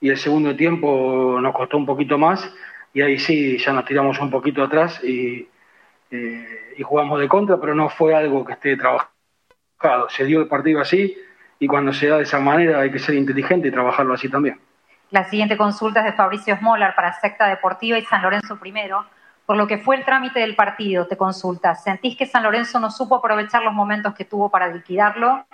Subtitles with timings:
[0.00, 2.52] y el segundo tiempo nos costó un poquito más
[2.92, 5.48] y ahí sí ya nos tiramos un poquito atrás y,
[6.10, 10.08] eh, y jugamos de contra, pero no fue algo que esté trabajado.
[10.08, 11.16] Se dio el partido así
[11.58, 14.60] y cuando se da de esa manera hay que ser inteligente y trabajarlo así también.
[15.10, 19.06] La siguiente consulta es de Fabricio Smolar para Secta Deportiva y San Lorenzo primero.
[19.46, 22.90] Por lo que fue el trámite del partido, te consulta, ¿sentís que San Lorenzo no
[22.90, 25.46] supo aprovechar los momentos que tuvo para liquidarlo?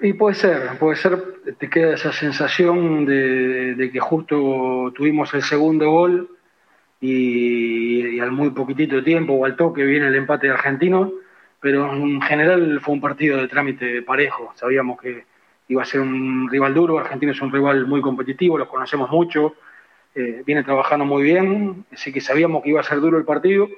[0.00, 1.20] Y puede ser, puede ser,
[1.58, 6.30] te queda esa sensación de, que justo tuvimos el segundo gol
[7.00, 11.12] y, al muy poquitito tiempo o al toque viene el empate de argentino,
[11.60, 15.24] pero en general fue un partido de trámite parejo, sabíamos que
[15.66, 19.56] iba a ser un rival duro, Argentino es un rival muy competitivo, los conocemos mucho,
[20.14, 23.68] eh, viene trabajando muy bien, así que sabíamos que iba a ser duro el partido,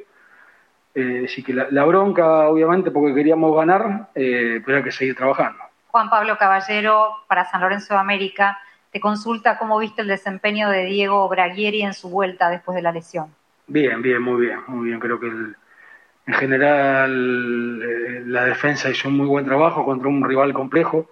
[0.94, 5.69] eh, así que la, bronca obviamente porque queríamos ganar, eh, pero hay que seguir trabajando.
[5.90, 8.58] Juan Pablo Caballero para San Lorenzo de América
[8.92, 12.92] te consulta cómo viste el desempeño de Diego Braguieri en su vuelta después de la
[12.92, 13.26] lesión.
[13.66, 15.00] Bien, bien, muy bien, muy bien.
[15.00, 20.52] Creo que en general eh, la defensa hizo un muy buen trabajo contra un rival
[20.52, 21.10] complejo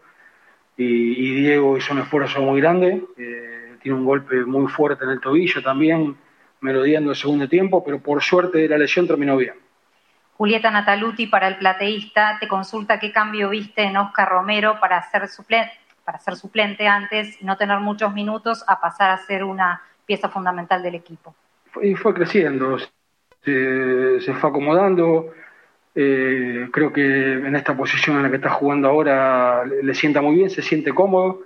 [0.76, 3.02] y, Diego hizo un esfuerzo muy grande.
[3.16, 6.16] Eh, tiene un golpe muy fuerte en el tobillo también,
[6.60, 9.54] melodiando el segundo tiempo, pero por suerte la lesión terminó bien.
[10.38, 15.26] Julieta Nataluti para el plateísta te consulta qué cambio viste en Oscar Romero para ser
[15.26, 15.72] suplente,
[16.04, 20.28] para ser suplente antes y no tener muchos minutos a pasar a ser una pieza
[20.28, 21.34] fundamental del equipo.
[21.82, 25.32] Y fue creciendo, se, fue acomodando.
[25.92, 30.36] Eh, creo que en esta posición en la que está jugando ahora le, sienta muy
[30.36, 31.42] bien, se siente cómodo.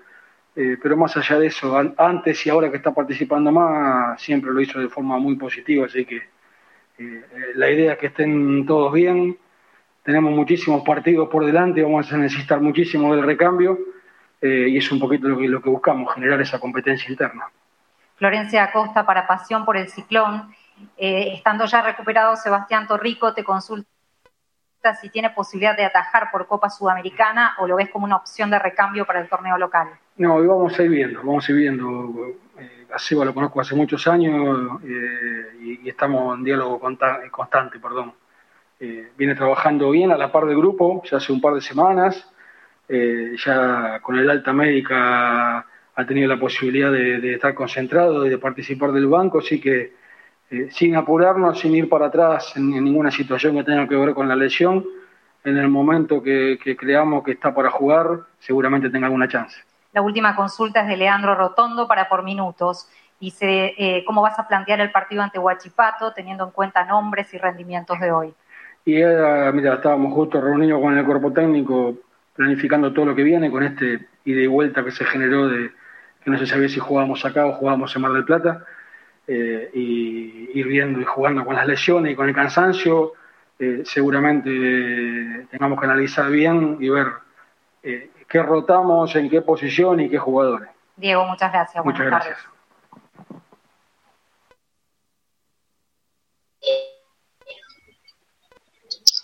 [0.54, 4.60] Eh, pero más allá de eso, antes y ahora que está participando más, siempre lo
[4.60, 6.20] hizo de forma muy positiva, así que
[7.54, 9.36] la idea es que estén todos bien.
[10.02, 13.78] Tenemos muchísimos partidos por delante, vamos a necesitar muchísimo del recambio
[14.40, 17.44] eh, y es un poquito lo que, lo que buscamos, generar esa competencia interna.
[18.16, 20.52] Florencia Acosta para Pasión por el Ciclón.
[20.96, 23.86] Eh, estando ya recuperado Sebastián Torrico, te consulta
[25.00, 28.58] si tiene posibilidad de atajar por Copa Sudamericana o lo ves como una opción de
[28.58, 29.88] recambio para el torneo local.
[30.16, 32.34] No, y vamos a ir viendo, vamos a ir viendo
[32.92, 36.80] a Seba lo conozco hace muchos años eh, y, estamos en diálogo
[37.30, 37.78] constante.
[37.78, 38.12] Perdón.
[38.80, 42.28] Eh, viene trabajando bien a la par del grupo, ya hace un par de semanas.
[42.88, 45.58] Eh, ya con el alta médica
[45.94, 49.94] ha tenido la posibilidad de, estar concentrado y de participar del banco, así que
[50.70, 54.36] sin apurarnos, sin ir para atrás en, ninguna situación que tenga que ver con la
[54.36, 54.84] lesión,
[55.44, 59.62] en el momento que creamos que está para jugar, seguramente tenga alguna chance.
[59.92, 62.88] La última consulta es de Leandro Rotondo para por minutos.
[63.20, 67.38] Dice, eh, ¿cómo vas a plantear el partido ante Huachipato teniendo en cuenta nombres y
[67.38, 68.34] rendimientos de hoy?
[68.84, 71.94] Y mira, estábamos justo reunidos con el cuerpo técnico
[72.34, 75.70] planificando todo lo que viene con este ida y vuelta que se generó de
[76.24, 78.64] que no se sabía si jugábamos acá o jugábamos en Mar del Plata.
[79.28, 83.12] Eh, y ir viendo y jugando con las lesiones y con el cansancio,
[83.58, 87.06] eh, seguramente tengamos que analizar bien y ver
[88.32, 90.70] qué rotamos, en qué posición y qué jugadores.
[90.96, 91.84] Diego, muchas gracias.
[91.84, 92.38] Muchas gracias.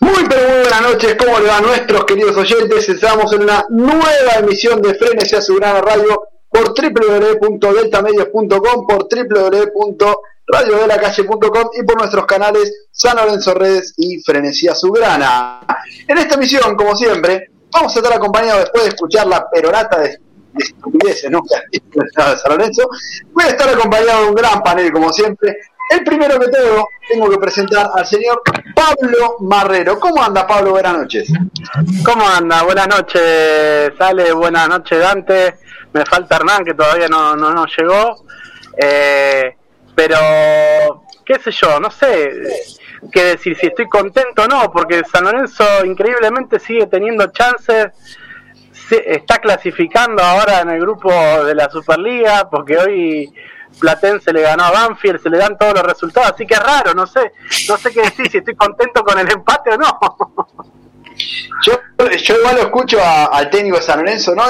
[0.01, 2.87] Muy pero muy buenas noches, ¿cómo le va a nuestros queridos oyentes?
[2.87, 11.83] Estamos en una nueva emisión de Frenes y Gran Radio por www.deltamedios.com, por www.radiodelacalle.com y
[11.83, 15.61] por nuestros canales San Lorenzo Redes y Frenesía Sugrana.
[16.07, 20.19] En esta emisión, como siempre, Vamos a estar acompañados después de escuchar la perorata de,
[20.57, 21.41] estupideces, ¿no?
[21.71, 21.81] de
[22.37, 22.89] San Lorenzo.
[23.31, 25.57] Voy a estar acompañado de un gran panel, como siempre.
[25.89, 28.41] El primero que todo, tengo que presentar al señor
[28.75, 29.99] Pablo Marrero.
[29.99, 30.71] ¿Cómo anda, Pablo?
[30.71, 31.31] Buenas noches.
[32.05, 32.61] ¿Cómo anda?
[32.63, 34.31] Buenas noches, Sale.
[34.33, 35.55] Buenas noches, Dante.
[35.91, 38.23] Me falta Hernán, que todavía no, no, no llegó.
[38.77, 39.55] Eh,
[39.95, 42.31] pero, qué sé yo, no sé
[43.11, 47.87] que decir si estoy contento o no, porque San Lorenzo increíblemente sigue teniendo chances,
[48.71, 53.33] se está clasificando ahora en el grupo de la Superliga, porque hoy
[53.79, 56.93] Platense le ganó a Banfield, se le dan todos los resultados, así que es raro,
[56.93, 57.31] no sé,
[57.67, 59.99] no sé qué decir, si estoy contento con el empate o no.
[61.65, 61.73] Yo,
[62.23, 64.43] yo igual lo escucho al técnico de San Lorenzo, ¿no?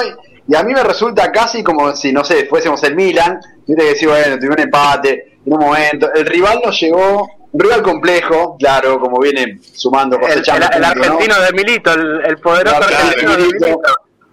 [0.46, 3.88] Y a mí me resulta casi como si, no sé, fuésemos el Milan, viste que
[3.88, 8.56] decir, bueno, tuvimos un empate, en un momento, el rival no llegó un rival complejo,
[8.58, 10.66] claro, como viene sumando, cosechando.
[10.72, 13.80] El, argentino de Milito, el, poderoso argentino de Milito.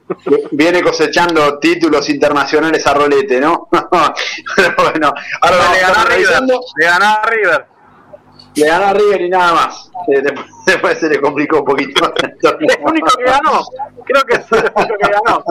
[0.52, 3.68] Viene cosechando títulos internacionales a rolete, ¿no?
[4.56, 6.44] Pero bueno, ahora le ganó a River.
[6.78, 7.66] Le ganó a River.
[8.56, 9.92] Le ganó a River y nada más.
[10.08, 10.24] Eh,
[10.66, 12.14] después, se le complicó un poquito.
[12.16, 13.66] es el único que ganó.
[14.06, 15.44] Creo que es el único que ganó.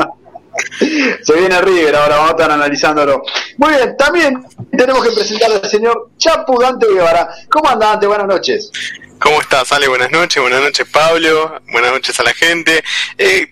[1.23, 3.23] Se viene River, ahora vamos a estar analizándolo.
[3.58, 4.44] Muy bien, también
[4.76, 7.29] tenemos que presentar al señor Chapu Dante Guevara.
[7.49, 8.06] ¿Cómo anda Dante?
[8.06, 8.70] Buenas noches.
[9.19, 9.88] ¿Cómo estás, Ale?
[9.88, 11.61] Buenas noches, buenas noches, Pablo.
[11.73, 12.85] Buenas noches a la gente.
[13.17, 13.50] Eh,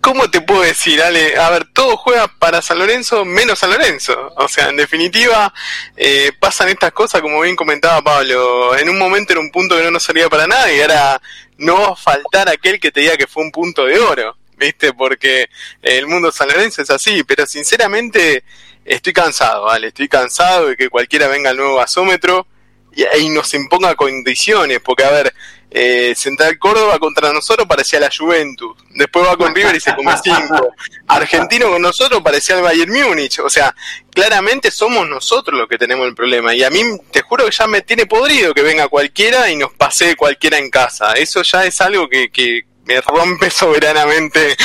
[0.00, 1.36] ¿Cómo te puedo decir, Ale?
[1.36, 4.32] A ver, todo juega para San Lorenzo menos San Lorenzo.
[4.36, 5.52] O sea, en definitiva,
[5.96, 8.76] eh, pasan estas cosas, como bien comentaba Pablo.
[8.76, 11.20] En un momento era un punto que no nos salía para nada y ahora
[11.58, 14.36] no va a faltar aquel que te diga que fue un punto de oro.
[14.62, 14.92] ¿Viste?
[14.92, 15.48] Porque
[15.82, 17.24] el mundo San Lorenzo es así.
[17.24, 18.44] Pero sinceramente,
[18.84, 19.88] estoy cansado, ¿vale?
[19.88, 22.46] Estoy cansado de que cualquiera venga al nuevo gasómetro
[22.94, 24.80] y, y nos imponga condiciones.
[24.80, 25.34] Porque, a ver,
[25.74, 28.76] eh, Central Córdoba contra nosotros parecía la Juventus.
[28.90, 30.74] Después va con River y se come cinco.
[31.08, 33.38] Argentino con nosotros parecía el Bayern Múnich.
[33.38, 33.74] O sea,
[34.10, 36.54] claramente somos nosotros los que tenemos el problema.
[36.54, 39.72] Y a mí, te juro que ya me tiene podrido que venga cualquiera y nos
[39.72, 41.14] pase cualquiera en casa.
[41.14, 44.56] Eso ya es algo que, que me rompe soberanamente.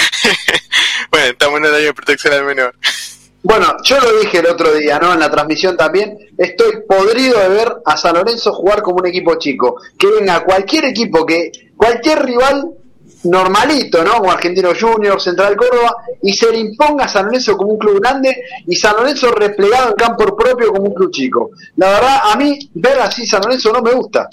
[1.11, 2.75] bueno, estamos en el año de protección al menor.
[3.43, 5.13] Bueno, yo lo dije el otro día, ¿no?
[5.13, 9.35] En la transmisión también, estoy podrido de ver a San Lorenzo jugar como un equipo
[9.35, 9.79] chico.
[9.97, 12.71] Que venga cualquier equipo, que cualquier rival
[13.23, 14.13] normalito, ¿no?
[14.17, 18.01] Como Argentino Junior, Central Córdoba, y se le imponga a San Lorenzo como un club
[18.01, 18.35] grande
[18.67, 21.51] y San Lorenzo replegado en campo propio como un club chico.
[21.77, 24.27] La verdad, a mí ver así San Lorenzo no me gusta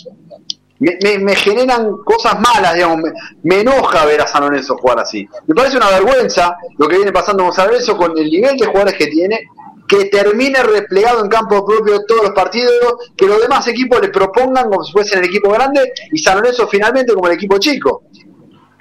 [1.02, 5.28] me, me, generan cosas malas, digamos, me, me, enoja ver a San Lorenzo jugar así.
[5.46, 8.66] Me parece una vergüenza lo que viene pasando con San Lorenzo con el nivel de
[8.66, 9.48] jugadores que tiene,
[9.86, 12.72] que termine replegado en campo propio todos los partidos,
[13.16, 16.66] que los demás equipos le propongan como si fuesen el equipo grande y San Lorenzo
[16.68, 18.04] finalmente como el equipo chico.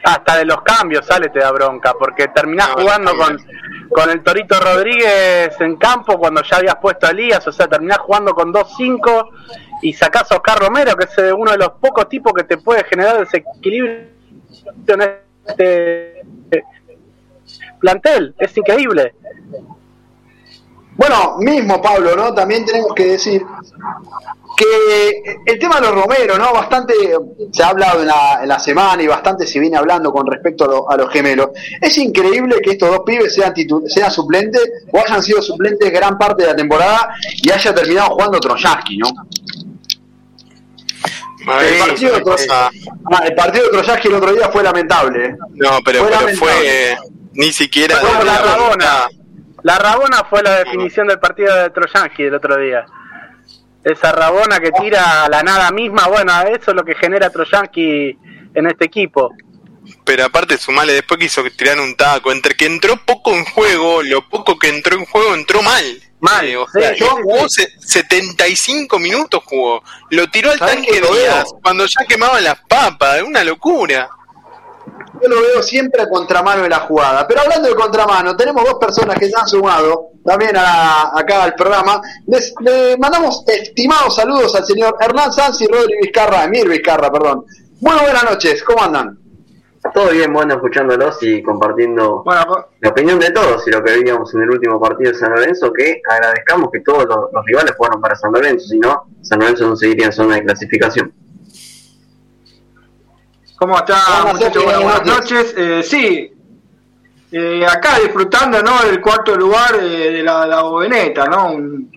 [0.04, 3.38] Hasta de los cambios sale te da bronca, porque terminás jugando con,
[3.90, 8.00] con el Torito Rodríguez en campo cuando ya habías puesto a Elías, o sea, terminás
[8.00, 9.30] jugando con 2-5
[9.82, 12.58] y sacás a Oscar Romero, que es eh, uno de los pocos tipos que te
[12.58, 14.08] puede generar desequilibrio
[14.88, 15.02] en
[15.46, 16.26] este
[17.80, 18.34] plantel.
[18.38, 19.16] Es increíble.
[20.96, 22.34] Bueno, mismo Pablo, ¿no?
[22.34, 23.44] También tenemos que decir
[24.64, 26.54] que el tema de los Romero, ¿no?
[26.54, 26.94] Bastante
[27.52, 30.66] se ha hablado en la, en la semana y bastante se viene hablando con respecto
[30.66, 31.50] a, lo, a, los gemelos.
[31.82, 33.54] Es increíble que estos dos pibes sean,
[33.88, 34.62] sean suplentes
[34.92, 37.10] o hayan sido suplentes gran parte de la temporada
[37.42, 39.08] y haya terminado jugando Troyaski, ¿no?
[41.60, 42.72] el, partido de ah,
[43.26, 45.26] el partido de Troyaski el otro día fue lamentable.
[45.26, 45.36] ¿eh?
[45.56, 46.98] No, pero fue, pero fue
[47.34, 47.98] ni siquiera.
[47.98, 49.08] Fue la, Rabona.
[49.64, 52.86] La Rabona fue la definición del partido de Troyaski el otro día.
[53.84, 58.18] Esa Rabona que tira a la nada misma, bueno, eso es lo que genera Troyansky
[58.56, 59.32] en este equipo.
[60.06, 62.32] Pero aparte, sumale después que hizo tirar un taco.
[62.32, 65.84] Entre que entró poco en juego, lo poco que entró en juego, entró mal.
[66.20, 66.48] Mal.
[66.48, 67.66] Eh, o sea, sí, jugó sí.
[67.80, 69.84] 75 minutos, jugó.
[70.10, 73.18] Lo tiró al tanque de Díaz cuando ya quemaban las papas.
[73.18, 74.10] Es una locura.
[75.24, 77.26] Yo lo veo siempre a contramano de la jugada.
[77.26, 81.56] Pero hablando de contramano, tenemos dos personas que se han sumado también a, acá al
[81.56, 82.02] programa.
[82.28, 87.46] Les, le mandamos estimados saludos al señor Hernán Sanz y Rodri Vizcarra, Emir Vizcarra, perdón.
[87.80, 89.18] Muy buenas noches, ¿cómo andan?
[89.94, 94.34] Todo bien, bueno, escuchándolos y compartiendo bueno, la opinión de todos y lo que veíamos
[94.34, 98.02] en el último partido de San Lorenzo, que agradezcamos que todos los, los rivales fueron
[98.02, 101.14] para San Lorenzo, si no, San Lorenzo no seguiría en zona de clasificación.
[103.64, 104.62] ¿Cómo está, muchachos?
[104.62, 105.54] Buenas, buenas noches.
[105.56, 106.34] Eh, sí,
[107.32, 108.84] eh, acá disfrutando ¿no?
[108.84, 111.54] del cuarto lugar eh, de la, la Boveneta, ¿no?
[111.54, 111.90] Un,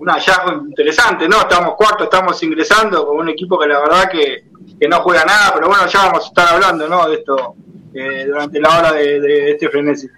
[0.00, 1.42] un hallazgo interesante, ¿no?
[1.42, 4.46] Estamos cuarto, estamos ingresando con un equipo que la verdad que,
[4.80, 7.08] que no juega nada, pero bueno, ya vamos a estar hablando, ¿no?
[7.08, 7.54] De esto
[7.94, 10.08] eh, durante la hora de, de este frenesí.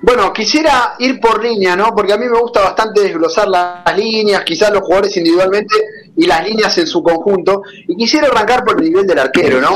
[0.00, 1.94] Bueno, quisiera ir por línea, ¿no?
[1.94, 5.74] Porque a mí me gusta bastante desglosar las líneas, quizás los jugadores individualmente
[6.18, 7.62] y las líneas en su conjunto.
[7.86, 9.74] Y quisiera arrancar por el nivel del arquero, ¿no?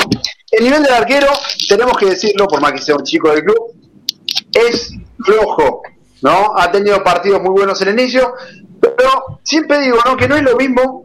[0.51, 1.29] El nivel del arquero,
[1.69, 3.73] tenemos que decirlo, por más que sea un chico del club,
[4.53, 4.93] es
[5.25, 5.83] flojo,
[6.21, 6.53] ¿no?
[6.57, 8.35] Ha tenido partidos muy buenos en el inicio,
[8.81, 10.17] pero siempre digo, ¿no?
[10.17, 11.03] Que no es lo mismo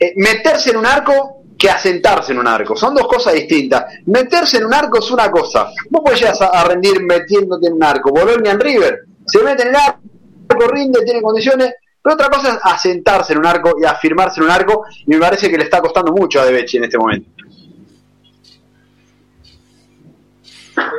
[0.00, 2.74] eh, meterse en un arco que asentarse en un arco.
[2.74, 3.84] Son dos cosas distintas.
[4.06, 5.70] Meterse en un arco es una cosa.
[5.90, 8.10] Vos podés llegar a, rendir metiéndote en un arco.
[8.10, 11.74] Bologna en River se mete en el arco, rinde, tiene condiciones.
[12.02, 14.84] Pero otra cosa es asentarse en un arco y afirmarse en un arco.
[15.06, 17.30] Y me parece que le está costando mucho a Debechi en este momento.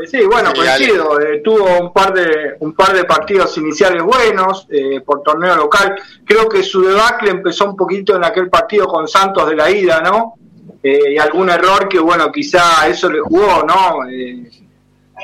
[0.06, 1.20] Sí, bueno, coincido.
[1.20, 5.96] Eh, tuvo un par de un par de partidos iniciales buenos eh, por torneo local.
[6.26, 10.02] Creo que su debacle empezó un poquito en aquel partido con Santos de la ida,
[10.02, 10.36] ¿no?
[10.82, 14.02] Eh, y algún error que, bueno, quizá eso le jugó, ¿no?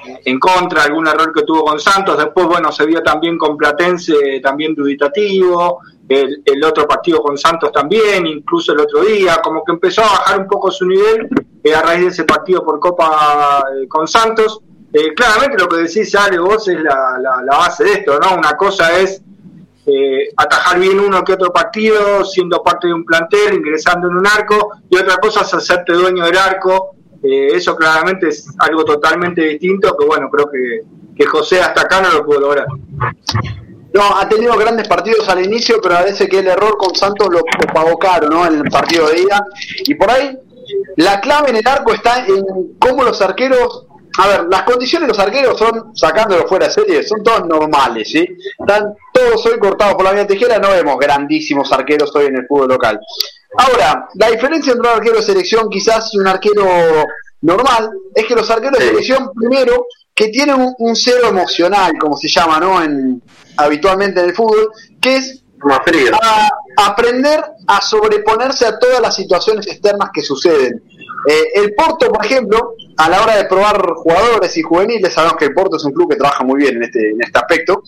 [0.05, 2.17] Eh, en contra, algún error que tuvo con Santos.
[2.17, 5.79] Después, bueno, se vio también con Platense, también duditativo.
[6.07, 10.39] El, otro partido con Santos también, incluso el otro día, como que empezó a bajar
[10.39, 11.29] un poco su nivel
[11.63, 14.59] eh, a raíz de ese partido por Copa eh, con Santos.
[14.91, 18.35] eh, claramente lo que decís, Ale, vos es la, la, base de esto, ¿no?
[18.35, 19.21] Una cosa es
[19.91, 24.27] eh, atajar bien uno que otro partido, siendo parte de un plantel, ingresando en un
[24.27, 26.95] arco, y otra cosa es hacerte dueño del arco.
[27.21, 30.81] Eh, eso claramente es algo totalmente distinto, que bueno, creo que,
[31.15, 32.67] que José hasta acá no lo pudo lograr.
[33.93, 37.39] No, ha tenido grandes partidos al inicio, pero parece que el error con Santos lo,
[37.39, 38.45] lo pagó caro, ¿no?
[38.45, 39.43] En el partido de ida.
[39.85, 40.37] Y por ahí,
[40.97, 42.45] la clave en el arco está en
[42.79, 47.03] cómo los arqueros a ver, las condiciones de los arqueros son, sacándolo fuera de serie,
[47.03, 48.27] son todas normales, ¿sí?
[48.59, 52.47] Están todos hoy cortados por la vía tijera, no vemos grandísimos arqueros hoy en el
[52.47, 52.99] fútbol local.
[53.57, 56.65] Ahora, la diferencia entre un arquero de selección quizás y un arquero
[57.41, 62.27] normal es que los arqueros de selección, primero, que tienen un, cero emocional, como se
[62.27, 62.81] llama, ¿no?
[62.83, 63.21] En,
[63.57, 65.43] habitualmente en el fútbol, que es
[66.77, 70.81] aprender a sobreponerse a todas las situaciones externas que suceden.
[71.27, 75.45] Eh, el Porto, por ejemplo, a la hora de probar jugadores y juveniles, sabemos que
[75.45, 77.83] el Porto es un club que trabaja muy bien en este, en este aspecto,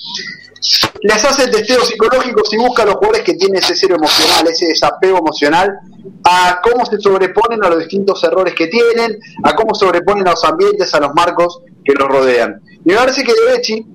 [1.02, 4.68] les hace testeos psicológicos y busca a los jugadores que tienen ese cero emocional, ese
[4.68, 5.80] desapego emocional,
[6.24, 10.44] a cómo se sobreponen a los distintos errores que tienen, a cómo sobreponen a los
[10.44, 12.62] ambientes, a los marcos que los rodean.
[12.86, 13.86] Y me parece que De Becci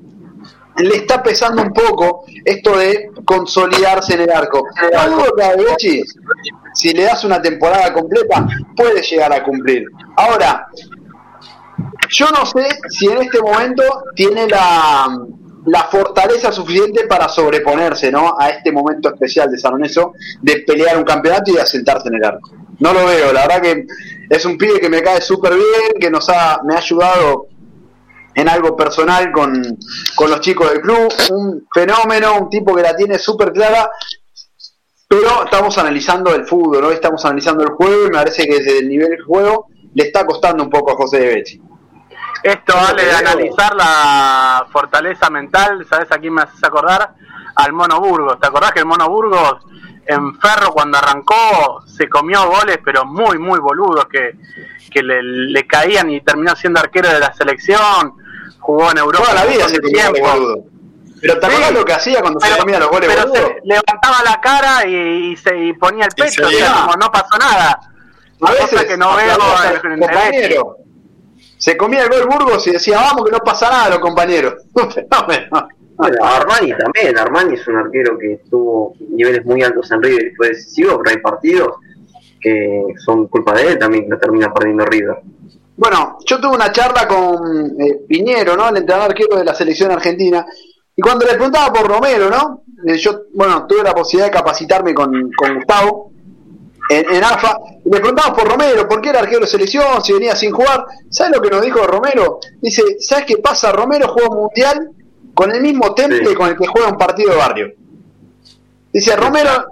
[0.78, 4.64] le está pesando un poco esto de consolidarse en el arco.
[6.74, 8.46] si le das una temporada completa,
[8.76, 9.84] puede llegar a cumplir.
[10.16, 10.66] Ahora,
[12.10, 13.82] yo no sé si en este momento
[14.14, 15.08] tiene la,
[15.66, 18.36] la fortaleza suficiente para sobreponerse ¿no?
[18.38, 22.14] a este momento especial de San Lorenzo de pelear un campeonato y de asentarse en
[22.14, 22.50] el arco.
[22.78, 23.86] No lo veo, la verdad que
[24.30, 27.48] es un pibe que me cae súper bien, que nos ha, me ha ayudado
[28.34, 29.78] en algo personal con,
[30.28, 33.90] los chicos del club, un fenómeno, un tipo que la tiene súper clara,
[35.08, 36.90] pero estamos analizando el fútbol, ¿no?
[36.90, 40.26] estamos analizando el juego y me parece que desde el nivel del juego le está
[40.26, 41.60] costando un poco a José de Becci.
[42.46, 47.14] Esto vale de analizar la fortaleza mental, ¿sabes a quién me haces acordar?
[47.56, 48.38] Al Mono Burgos.
[48.40, 49.64] ¿Te acordás que el Mono Burgos
[50.06, 54.36] en Ferro cuando arrancó se comió goles, pero muy, muy boludos, que,
[54.90, 58.14] que le, le caían y terminó siendo arquero de la selección?
[58.66, 59.26] jugó en Europa.
[59.28, 60.64] Toda la vida se tiempo.
[61.20, 64.40] Pero ¿te acuerdas lo que hacía cuando se comía los goles pero se levantaba la
[64.40, 67.80] cara y, se ponía el pecho, como no pasó nada.
[68.42, 69.38] A veces que no veo
[69.72, 70.76] el, compañero.
[71.66, 74.54] Se comía el gol Burgos y decía, vamos que no pasa nada los compañeros.
[75.98, 80.34] Bueno, Armani también, Armani es un arquero que tuvo niveles muy altos en River y
[80.36, 81.76] fue decisivo, pero hay partidos
[82.38, 85.16] que son culpa de él también que lo termina perdiendo River.
[85.76, 88.68] Bueno, yo tuve una charla con eh, Piñero, ¿no?
[88.68, 90.46] El entrenador arquero de la selección argentina.
[90.94, 92.62] Y cuando le preguntaba por Romero, ¿no?
[92.86, 96.12] Eh, yo, bueno, tuve la posibilidad de capacitarme con, Gustavo
[96.88, 97.58] en, AFA.
[97.84, 100.02] Y le preguntaba por Romero, ¿por qué era arquero de selección?
[100.02, 100.84] Si venía sin jugar.
[101.10, 102.40] ¿Sabes lo que nos dijo Romero?
[102.60, 103.72] Dice, ¿sabes qué pasa?
[103.72, 104.90] Romero juega un mundial
[105.34, 107.72] con el mismo temple con el que juega un partido de barrio.
[108.92, 109.66] Dice, Romero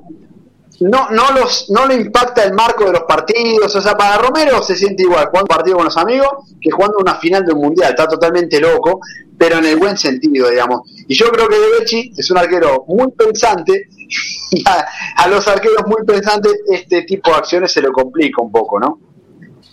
[0.81, 3.75] no, no, los, no le impacta el marco de los partidos.
[3.75, 6.29] O sea, para Romero se siente igual jugando un partido con los amigos
[6.61, 7.91] que jugando una final de un mundial.
[7.91, 9.01] Está totalmente loco,
[9.39, 10.83] pero en el buen sentido, digamos.
[11.07, 13.89] Y yo creo que De Becci es un arquero muy pensante.
[14.51, 18.79] Y a, los arqueros muy pensantes, este tipo de acciones se lo complica un poco,
[18.79, 19.01] ¿no?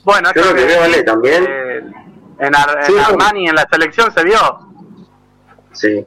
[0.04, 1.46] Bueno, creo que, vale también.
[2.40, 4.40] en, Armani, en la selección se vio.
[5.72, 6.06] Sí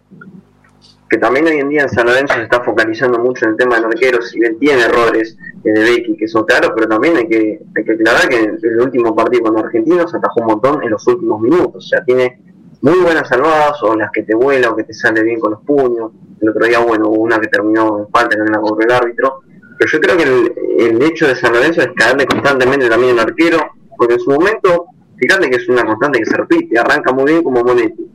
[1.14, 3.76] que también hoy en día en San Lorenzo se está focalizando mucho en el tema
[3.76, 7.61] del arquero, si bien tiene errores de Becky que son claros, pero también hay que,
[7.76, 10.90] hay que aclarar que en el último partido con los argentinos atajó un montón en
[10.90, 12.40] los últimos minutos, o sea, tiene
[12.84, 15.60] muy buenas salvadas, o las que te vuela o que te sale bien con los
[15.62, 18.84] puños, el otro día, bueno, hubo una que terminó en falta, que no la cobró
[18.84, 19.40] el árbitro,
[19.78, 23.56] pero yo creo que el, hecho de San Lorenzo es caerle constantemente también al arquero,
[23.96, 24.84] porque en su momento,
[25.16, 28.06] fíjate que es una constante que se repite, arranca muy bien como Monetti,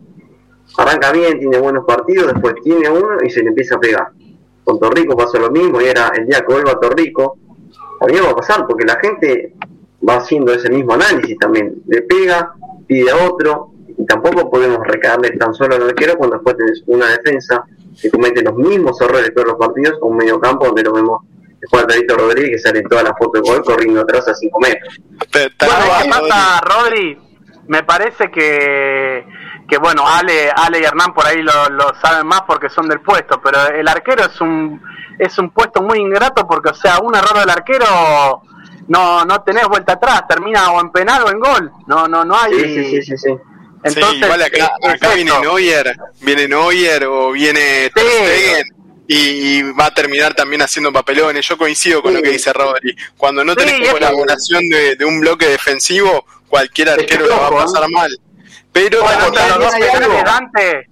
[0.78, 4.10] arranca bien, tiene buenos partidos, después tiene uno y se le empieza a pegar.
[4.64, 7.40] Con Torrico pasó lo mismo y era el día que vuelva a Torrico,
[8.00, 9.56] también va a pasar porque la gente
[10.08, 12.54] va haciendo ese mismo análisis también, le pega,
[12.86, 13.72] pide a otro
[14.10, 17.64] tampoco podemos recaerle tan solo al arquero cuando después tenés una defensa
[18.02, 21.22] que comete los mismos errores todos los partidos o un medio campo donde lo vemos
[21.70, 25.00] juega Tarito Rodríguez que sale toda la foto de gol corriendo atrás a 5 metros.
[25.20, 27.20] Bueno, ¿qué pasa, Rodri?
[27.68, 29.26] Me parece que
[29.68, 31.52] que bueno, Ale, Ale y Hernán por ahí lo,
[32.02, 34.82] saben más porque son del puesto, pero el arquero es un
[35.20, 38.42] es un puesto muy ingrato porque, o sea, un error del arquero
[38.88, 42.36] no no tenés vuelta atrás, termina o en penal o en gol, no no no
[42.36, 42.54] hay.
[42.54, 43.30] Sí, sí, sí,
[43.86, 43.94] sí.
[43.96, 47.92] Entonces, igual acá, acá viene Neuer, viene Neuer o viene
[49.08, 51.48] y, va a terminar también haciendo papelones.
[51.48, 52.96] Yo coincido con lo que dice Rodri.
[53.18, 57.90] Cuando no tenés colaboración de, de, un bloque defensivo, cualquier arquero lo va a pasar
[57.90, 58.12] mal.
[58.72, 59.00] Pero
[60.24, 60.89] Dante,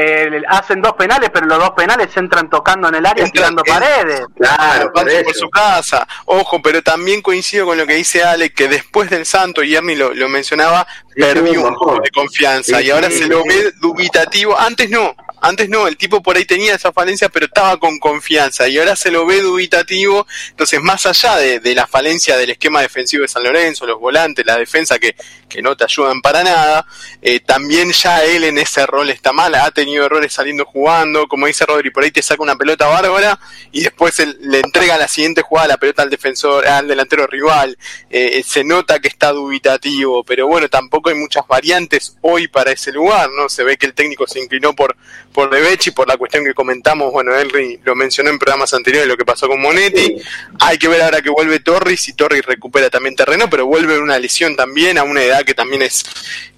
[0.00, 4.26] eh, hacen dos penales, pero los dos penales entran tocando en el área, tirando paredes.
[4.36, 6.06] Claro, por, su casa.
[6.26, 9.96] Ojo, pero también coincido con lo que dice Ale, que después del Santo, y Ernie
[9.96, 10.86] lo, lo mencionaba,
[11.16, 14.56] perdió un poco de confianza y ahora se lo ve dubitativo.
[14.56, 18.68] Antes no, antes no, el tipo por ahí tenía esa falencia, pero estaba con confianza
[18.68, 20.26] y ahora se lo ve dubitativo.
[20.50, 24.56] Entonces, más allá de, la falencia del esquema defensivo de San Lorenzo, los volantes, la
[24.56, 25.14] defensa que,
[25.48, 26.86] que no te ayudan para nada,
[27.22, 31.46] eh, también ya él en ese rol está mal, ha tenido errores saliendo jugando, como
[31.46, 33.38] dice Rodri, por ahí te saca una pelota bárbara
[33.72, 37.76] y después le entrega la siguiente jugada la pelota al defensor, al delantero rival.
[38.10, 42.92] Eh, se nota que está dubitativo, pero bueno, tampoco hay muchas variantes hoy para ese
[42.92, 43.48] lugar, ¿no?
[43.48, 44.96] Se ve que el técnico se inclinó por
[45.32, 49.16] por Debechi, por la cuestión que comentamos, bueno, Henry lo mencionó en programas anteriores, lo
[49.16, 50.16] que pasó con Monetti.
[50.60, 54.18] Hay que ver ahora que vuelve Torres y Torres recupera también terreno, pero vuelve una
[54.18, 56.04] lesión también a una edad que también es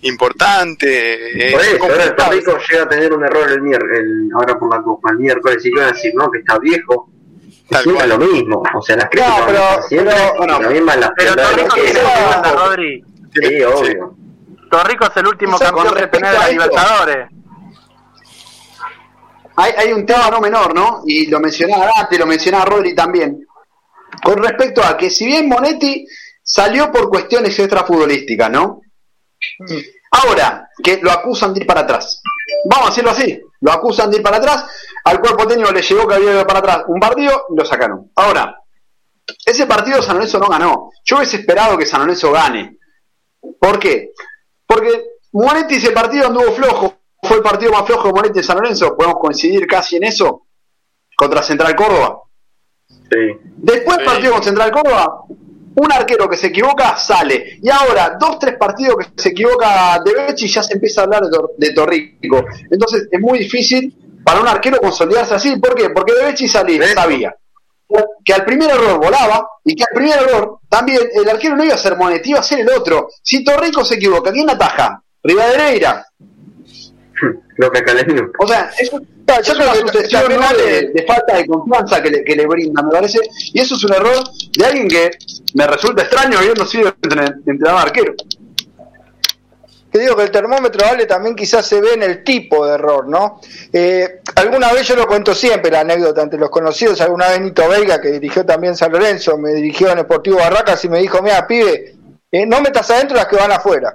[0.03, 1.51] importante.
[1.53, 4.03] Por eso, ahora el Torrico llega a tener un error el, miércoles,
[4.35, 7.11] ahora por la Copa, el miércoles, y van a decir, no, que está viejo.
[7.69, 8.09] Tal cual.
[8.09, 10.11] lo mismo, o sea, las críticas no, pero, haciendo,
[10.47, 12.01] también van las pero Torrico tiene
[12.57, 13.05] Rodri.
[13.33, 14.15] Sí, obvio.
[14.69, 17.40] Torrico es el último campeón de tener a Libertadores
[19.61, 21.03] hay, un tema no menor, ¿no?
[21.07, 23.47] Y lo mencionaba Dante, lo mencionaba Rodri también,
[24.23, 26.07] con respecto a que si bien Monetti
[26.43, 28.81] salió por cuestiones extrafutbolísticas, ¿no?
[30.13, 32.21] Ahora, que lo acusan de ir para atrás.
[32.65, 34.67] Vamos a decirlo así, lo acusan de ir para atrás,
[35.05, 38.11] al cuerpo técnico le llegó que había ido para atrás un partido y lo sacaron.
[38.17, 38.57] Ahora,
[39.45, 40.91] ese partido San Lorenzo no ganó.
[41.05, 42.79] Yo hubiese esperado que San Lorenzo gane.
[43.59, 44.13] ¿Por qué?
[44.67, 47.00] Porque Monetti ese partido anduvo flojo,
[47.31, 50.49] fue el partido más flojo de Moretti de San Lorenzo, podemos coincidir casi en eso,
[51.17, 52.23] contra Central Córdoba.
[52.89, 53.39] Sí.
[53.57, 55.27] Después partido con Central Córdoba,
[55.77, 57.61] un arquero que se equivoca sale.
[57.63, 61.23] Y ahora, dos, tres partidos que se equivoca de Bechi ya se empieza a hablar
[61.57, 62.45] de, Torrico.
[62.69, 65.57] Entonces es muy difícil para un arquero consolidarse así.
[65.61, 65.91] ¿Por qué?
[65.91, 67.33] Porque de Bechi salía, sabía
[68.25, 71.75] que al primer error volaba y que al primer error también el arquero no iba
[71.75, 73.09] a ser Monetti, iba a ser el otro.
[73.23, 75.01] Si Torrico se equivoca, ¿quién ataja?
[75.23, 76.05] Rivadereira.
[77.61, 77.85] Lo que
[78.39, 82.25] O sea, eso, yo creo que es una de, de, falta de confianza que le,
[82.25, 83.19] que le brinda, me parece.
[83.53, 84.17] Y eso es un error
[84.57, 85.11] de alguien que
[85.53, 88.15] me resulta extraño habiendo sido entrenador arquero.
[89.93, 93.07] Que digo que el termómetro vale también quizás se ve en el tipo de error,
[93.07, 93.43] ¿no?
[93.71, 97.69] Eh, alguna vez yo lo cuento siempre, la anécdota entre los conocidos, alguna vez Nito
[97.69, 101.47] Veiga, que dirigió también San Lorenzo, me dirigió en Deportivo Barracas y me dijo, mira,
[101.47, 101.95] pibe,
[102.33, 103.95] eh, no metas adentro las que van afuera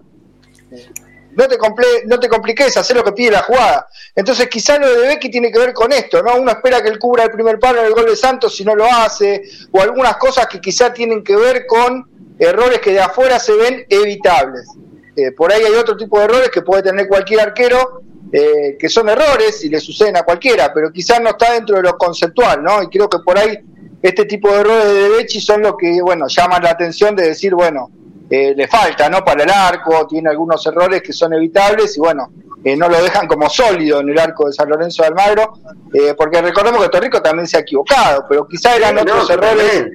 [1.35, 1.57] no te,
[2.05, 3.87] no te compliques, hacer lo que pide la jugada.
[4.15, 6.35] Entonces quizá lo de Becky tiene que ver con esto, ¿no?
[6.35, 8.75] Uno espera que él cubra el primer palo en el gol de Santos si no
[8.75, 12.07] lo hace, o algunas cosas que quizá tienen que ver con
[12.39, 14.67] errores que de afuera se ven evitables.
[15.15, 18.89] Eh, por ahí hay otro tipo de errores que puede tener cualquier arquero, eh, que
[18.89, 22.63] son errores y le suceden a cualquiera, pero quizás no está dentro de lo conceptual,
[22.63, 22.83] ¿no?
[22.83, 23.59] Y creo que por ahí
[24.01, 27.55] este tipo de errores de Becky son los que, bueno, llaman la atención de decir,
[27.55, 27.89] bueno,
[28.29, 32.31] eh, le falta no para el arco, tiene algunos errores que son evitables y bueno,
[32.63, 35.53] eh, no lo dejan como sólido en el arco de San Lorenzo de Almagro,
[35.93, 39.85] eh, porque recordemos que Torrico también se ha equivocado, pero quizá eran otros errores,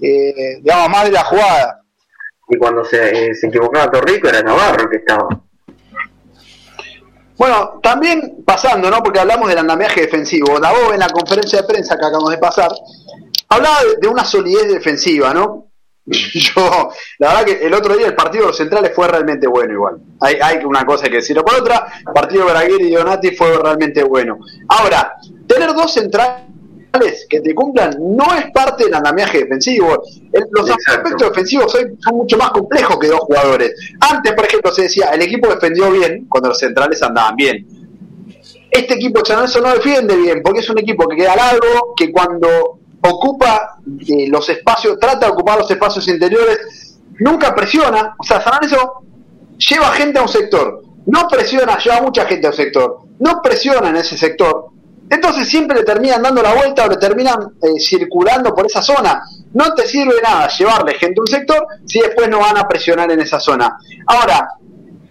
[0.00, 1.82] digamos, más de la jugada.
[2.48, 5.28] Y cuando se, se equivocaba Torrico era Navarro que estaba.
[7.36, 9.02] Bueno, también pasando, ¿no?
[9.02, 10.60] Porque hablamos del andamiaje defensivo.
[10.60, 12.70] Davo en la conferencia de prensa que acabamos de pasar,
[13.48, 15.69] hablaba de una solidez defensiva, ¿no?
[16.34, 19.72] yo, la verdad que el otro día el partido de los centrales fue realmente bueno
[19.72, 19.98] igual.
[20.20, 21.44] Hay, hay una cosa que decirlo.
[21.44, 24.38] Por otra, el partido de Braguer y Donati fue realmente bueno.
[24.68, 25.14] Ahora,
[25.46, 30.02] tener dos centrales que te cumplan no es parte del andamiaje defensivo.
[30.50, 33.74] los aspectos defensivos son, mucho más complejos que dos jugadores.
[34.00, 37.66] Antes, por ejemplo, se decía, el equipo defendió bien cuando los centrales andaban bien.
[38.68, 42.79] Este equipo de no defiende bien, porque es un equipo que queda largo, que cuando
[43.02, 48.54] ocupa eh, los espacios, trata de ocupar los espacios interiores, nunca presiona, o sea, San
[48.54, 49.02] Lorenzo
[49.56, 53.90] lleva gente a un sector, no presiona, lleva mucha gente a un sector, no presiona
[53.90, 54.70] en ese sector,
[55.10, 59.20] entonces siempre le terminan dando la vuelta o le terminan eh, circulando por esa zona.
[59.52, 63.10] No te sirve nada llevarle gente a un sector si después no van a presionar
[63.10, 63.76] en esa zona.
[64.06, 64.50] Ahora,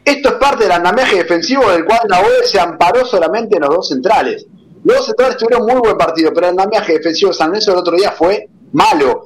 [0.06, 3.75] esto es parte del andamiaje defensivo del cual la OE se amparó solamente en los
[3.75, 4.45] dos centrales.
[4.83, 7.95] Los centrales tuvieron muy buen partido, pero el andamiaje defensivo de San Lorenzo el otro
[7.95, 9.25] día fue malo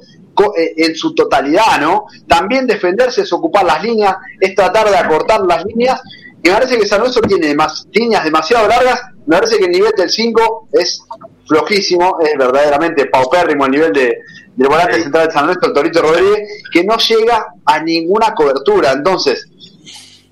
[0.56, 2.06] eh, en su totalidad, ¿no?
[2.26, 6.00] También defenderse es ocupar las líneas, es tratar de acortar las líneas,
[6.42, 9.70] y me parece que San Lorenzo tiene más, líneas demasiado largas, me parece que el
[9.70, 11.00] nivel del 5 es
[11.46, 14.18] flojísimo, es verdaderamente paupérrimo el nivel de,
[14.56, 18.92] del volante central de San Lorenzo, el Torito Rodríguez, que no llega a ninguna cobertura.
[18.92, 19.48] Entonces,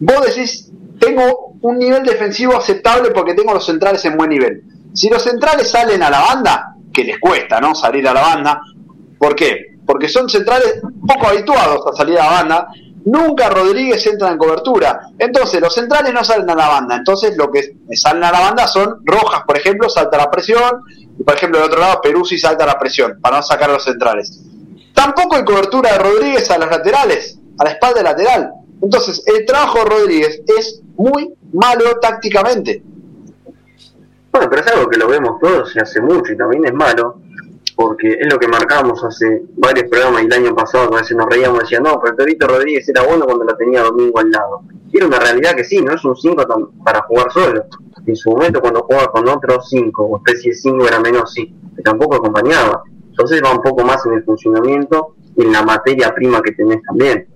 [0.01, 4.63] vos decís, tengo un nivel defensivo aceptable porque tengo los centrales en buen nivel.
[4.93, 7.75] Si los centrales salen a la banda, que les cuesta, ¿no?
[7.75, 8.61] Salir a la banda.
[9.19, 9.77] ¿Por qué?
[9.87, 12.69] Porque son centrales poco habituados a salir a la banda.
[13.05, 15.09] Nunca Rodríguez entra en cobertura.
[15.19, 16.97] Entonces, los centrales no salen a la banda.
[16.97, 20.83] Entonces, lo que salen a la banda son Rojas, por ejemplo, salta la presión.
[21.19, 23.85] Y, por ejemplo, del otro lado, Peruzzi salta la presión para no sacar a los
[23.85, 24.41] centrales.
[24.95, 28.51] Tampoco hay cobertura de Rodríguez a los laterales, a la espalda lateral.
[28.81, 32.83] Entonces, el trabajo de Rodríguez es muy malo tácticamente.
[34.33, 37.21] Bueno, pero es algo que lo vemos todos y hace mucho y también es malo,
[37.77, 41.29] porque es lo que marcamos hace varios programas y el año pasado, a veces nos
[41.29, 44.63] reíamos y decíamos, no, pero Torito Rodríguez era bueno cuando lo tenía Domingo al lado.
[44.91, 46.47] Y era una realidad que sí, no es un 5
[46.83, 47.65] para jugar solo.
[48.07, 51.55] En su momento cuando jugaba con otros 5 o especie de 5 era menos, sí,
[51.77, 52.83] que tampoco acompañaba.
[53.11, 56.83] Entonces va un poco más en el funcionamiento y en la materia prima que tenés
[56.83, 57.27] también.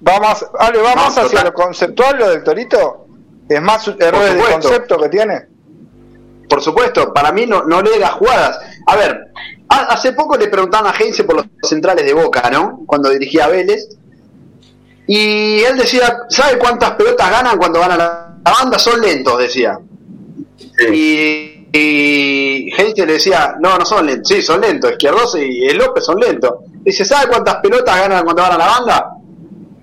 [0.00, 3.03] Vamos, Ale, vamos hacia lo conceptual, lo del Torito.
[3.48, 5.46] ¿Es más errores de concepto que tiene?
[6.48, 8.58] Por supuesto, para mí no, no lee las jugadas.
[8.86, 9.32] A ver,
[9.68, 12.82] hace poco le preguntaban a Heinze por los centrales de Boca, ¿no?
[12.86, 13.88] Cuando dirigía a Vélez.
[15.06, 18.78] Y él decía, ¿sabe cuántas pelotas ganan cuando van a la, banda?
[18.78, 19.78] Son lentos, decía.
[20.92, 24.28] Y, y Heinze le decía, no, no son lentos.
[24.28, 24.92] Sí, son lentos.
[24.92, 26.52] Izquierdos y el López son lentos.
[26.82, 29.10] Dice, ¿sabe cuántas pelotas ganan cuando van a la banda?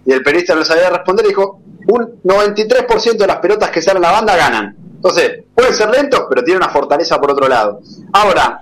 [0.06, 4.04] Y el periodista no sabía responder y dijo, un 93% de las pelotas que salen
[4.04, 4.76] a la banda ganan.
[4.96, 7.82] Entonces, pueden ser lentos, pero tienen una fortaleza por otro lado.
[8.14, 8.62] Ahora,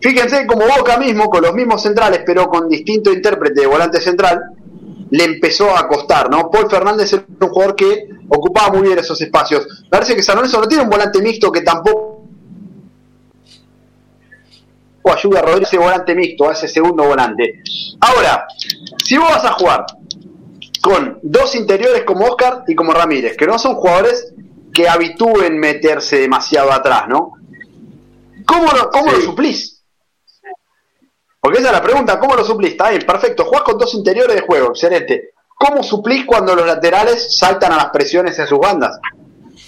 [0.00, 4.40] fíjense como Boca mismo, con los mismos centrales, pero con distinto intérprete de volante central,
[5.10, 6.50] le empezó a costar, ¿no?
[6.50, 9.66] Paul Fernández es un jugador que ocupaba muy bien esos espacios.
[9.88, 12.20] Parece que San Lorenzo no tiene un volante mixto que tampoco
[15.12, 17.62] ayuda a Rodríguez ese volante mixto, a ese segundo volante.
[18.00, 18.46] Ahora,
[19.04, 19.86] si vos vas a jugar
[20.80, 24.32] con dos interiores como Oscar y como Ramírez, que no son jugadores
[24.72, 27.32] que habitúen meterse demasiado atrás, ¿no?
[28.46, 29.82] ¿Cómo lo, cómo lo suplís?
[31.40, 32.72] Porque esa es la pregunta, ¿cómo lo suplís?
[32.72, 35.30] Está bien, perfecto, jugás con dos interiores de juego, excelente.
[35.56, 38.98] ¿Cómo suplís cuando los laterales saltan a las presiones en sus bandas?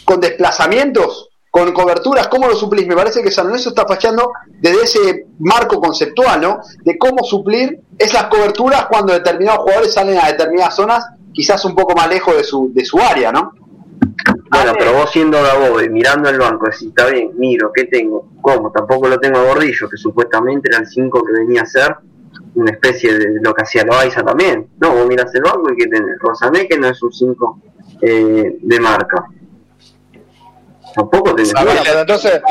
[0.04, 1.31] ¿Con desplazamientos?
[1.52, 2.28] ¿Con coberturas?
[2.28, 2.86] ¿Cómo lo suplís?
[2.86, 6.60] Me parece que San Lorenzo está fallando desde ese marco conceptual, ¿no?
[6.82, 11.94] De cómo suplir esas coberturas cuando determinados jugadores salen a determinadas zonas, quizás un poco
[11.94, 13.52] más lejos de su, de su área, ¿no?
[14.50, 15.38] Bueno, pero vos siendo
[15.84, 18.30] y mirando al banco, decís, está bien, miro, ¿qué tengo?
[18.40, 18.72] ¿Cómo?
[18.72, 21.94] Tampoco lo tengo a Gordillo, que supuestamente era el 5 que venía a ser
[22.54, 24.68] una especie de lo que hacía Loaiza también.
[24.80, 27.60] No, vos mirás el banco y que tenés Rosané, que no es un 5
[28.00, 29.26] eh, de marca.
[30.94, 31.52] Tampoco tenés.
[31.52, 32.42] Bueno, pero entonces,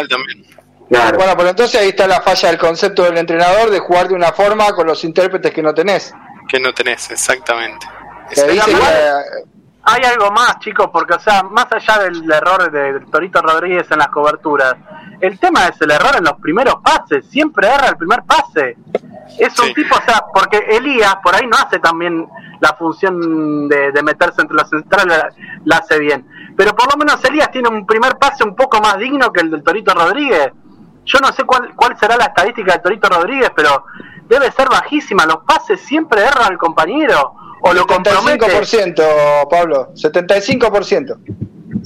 [0.89, 4.31] bueno, pero entonces ahí está la falla del concepto del entrenador de jugar de una
[4.33, 6.13] forma con los intérpretes que no tenés.
[6.49, 7.87] Que no tenés, exactamente.
[9.83, 13.97] Hay algo más, chicos, porque, o sea, más allá del error de Torito Rodríguez en
[13.97, 14.75] las coberturas,
[15.19, 17.25] el tema es el error en los primeros pases.
[17.29, 18.77] Siempre erra el primer pase.
[19.39, 22.27] Es un tipo, o sea, porque Elías por ahí no hace también
[22.59, 25.23] la función de, meterse entre los centrales,
[25.65, 26.27] la hace bien.
[26.55, 29.51] Pero por lo menos Elías tiene un primer pase un poco más digno que el
[29.51, 30.51] del Torito Rodríguez
[31.05, 33.85] yo no sé cuál, cuál será la estadística de Torito Rodríguez, pero
[34.27, 35.25] debe ser bajísima.
[35.25, 38.45] Los pases siempre erran al compañero o lo compromete.
[38.45, 41.17] 75%, Pablo, 75%.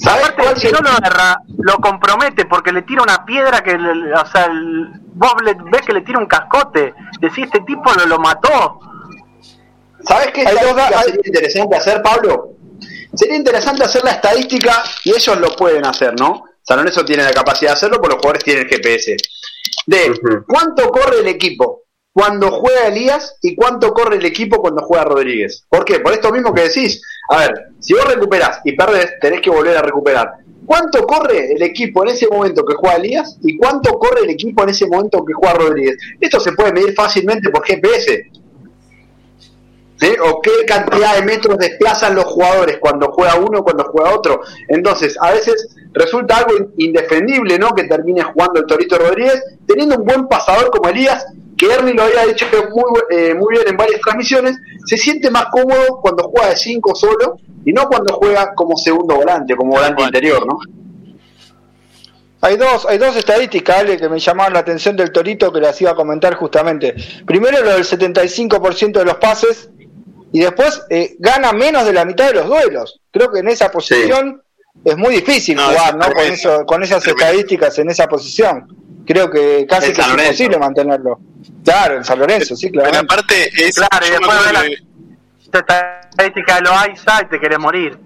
[0.05, 4.45] Aparte, si no lo erra, lo compromete porque le tira una piedra que, o sea,
[4.45, 5.33] el, vos
[5.71, 6.93] ves que le tira un cascote.
[7.21, 8.79] Decís, este tipo lo, lo mató.
[10.01, 10.75] ¿Sabes qué sería
[11.23, 12.49] interesante hacer, Pablo?
[13.15, 16.45] Sería interesante hacer la estadística y ellos lo pueden hacer, ¿no?
[16.61, 19.15] San Lorenzo tiene la capacidad de hacerlo, porque los jugadores tienen el GPS.
[19.85, 25.03] De cuánto corre el equipo cuando juega Elías y cuánto corre el equipo cuando juega
[25.03, 25.65] Rodríguez.
[25.69, 25.99] ¿Por qué?
[25.99, 27.01] Por esto mismo que decís.
[27.29, 30.31] A ver, si vos recuperás y perdés, tenés que volver a recuperar.
[30.65, 34.63] ¿Cuánto corre el equipo en ese momento que juega Elías y cuánto corre el equipo
[34.63, 35.97] en ese momento que juega Rodríguez?
[36.19, 38.31] Esto se puede medir fácilmente por GPS.
[40.23, 44.41] O qué cantidad de metros desplazan los jugadores cuando juega uno cuando juega otro.
[44.67, 47.73] Entonces, a veces resulta algo indefendible, ¿no?
[47.73, 51.25] Que termine jugando el Torito Rodríguez, teniendo un buen pasador como Elías,
[51.57, 55.45] que Ernie lo había hecho muy, eh, muy bien en varias transmisiones, se siente más
[55.45, 60.03] cómodo cuando juega de 5 solo y no cuando juega como segundo volante, como volante
[60.03, 60.59] interior, ¿no?
[62.41, 65.81] Hay dos, hay dos estadísticas, Ale, que me llamaron la atención del Torito que las
[65.81, 66.93] iba a comentar justamente.
[67.25, 69.69] Primero lo del 75% de los pases
[70.35, 72.99] y después eh, gana menos de la mitad de los duelos.
[73.09, 74.43] Creo que en esa posición
[74.83, 76.11] es muy difícil jugar ¿no?
[76.11, 78.67] con, eso, con esas estadísticas en esa posición.
[79.07, 81.21] Creo que casi que es imposible mantenerlo.
[81.63, 82.99] Claro, en San Lorenzo, sí, claro.
[82.99, 83.75] aparte es.
[83.75, 84.65] Claro, y después de la
[86.09, 87.97] estadística de Loaiza y te querés morir.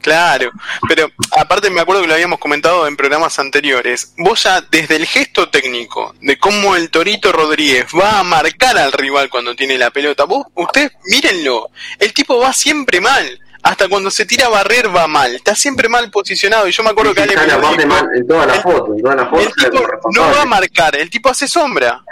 [0.00, 0.50] Claro,
[0.88, 4.14] pero aparte me acuerdo que lo habíamos comentado en programas anteriores.
[4.18, 8.92] Vos ya desde el gesto técnico de cómo el Torito Rodríguez va a marcar al
[8.92, 13.40] rival cuando tiene la pelota, vos, ustedes mírenlo, el tipo va siempre mal.
[13.62, 16.66] Hasta cuando se tira a barrer va mal, está siempre mal posicionado.
[16.66, 19.42] Y yo me acuerdo que Ale en toda la foto, en toda la foto.
[19.42, 22.02] El tipo no va a marcar, el tipo hace sombra.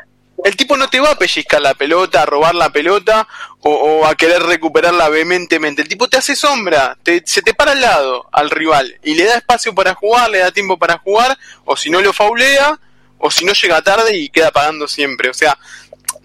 [0.44, 3.26] El tipo no te va a pellizcar la pelota, a robar la pelota
[3.60, 5.82] o, a querer recuperarla vehementemente.
[5.82, 9.36] El tipo te hace sombra, se te para al lado al rival y le da
[9.36, 12.78] espacio para jugar, le da tiempo para jugar, o si no lo faulea,
[13.18, 15.28] o si no llega tarde y queda pagando siempre.
[15.28, 15.58] O sea,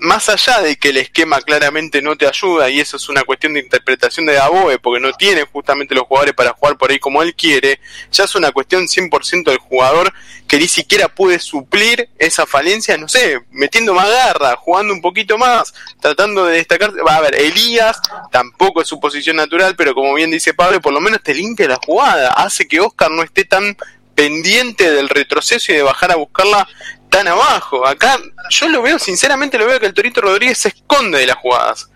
[0.04, 3.54] más allá de que el esquema claramente no te ayuda y eso es una cuestión
[3.54, 7.24] de interpretación de Daboe porque no tiene justamente los jugadores para jugar por ahí como
[7.24, 7.80] él quiere,
[8.12, 10.13] ya es una cuestión 100% del jugador
[10.46, 15.38] que ni siquiera puede suplir esa falencia, no sé, metiendo más garra, jugando un poquito
[15.38, 16.92] más, tratando de destacar.
[17.08, 21.00] A ver, Elías tampoco es su posición natural, pero como bien dice Pablo, por lo
[21.00, 23.78] menos te limpia la jugada, hace que Oscar no esté tan
[24.16, 26.68] pendiente del retroceso y de bajar a buscarla
[27.13, 27.86] tan abajo.
[27.86, 31.38] Acá yo lo veo, sinceramente lo veo que el Torito Rodríguez se esconde de las
[31.38, 31.89] jugadas.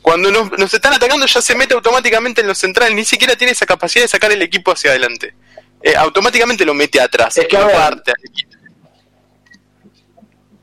[0.00, 3.66] Cuando nos, están atacando ya se mete automáticamente en los centrales, ni siquiera tiene esa
[3.66, 5.34] capacidad de sacar el equipo hacia adelante.
[5.82, 7.36] Eh, automáticamente lo mete atrás.
[7.36, 7.56] Es que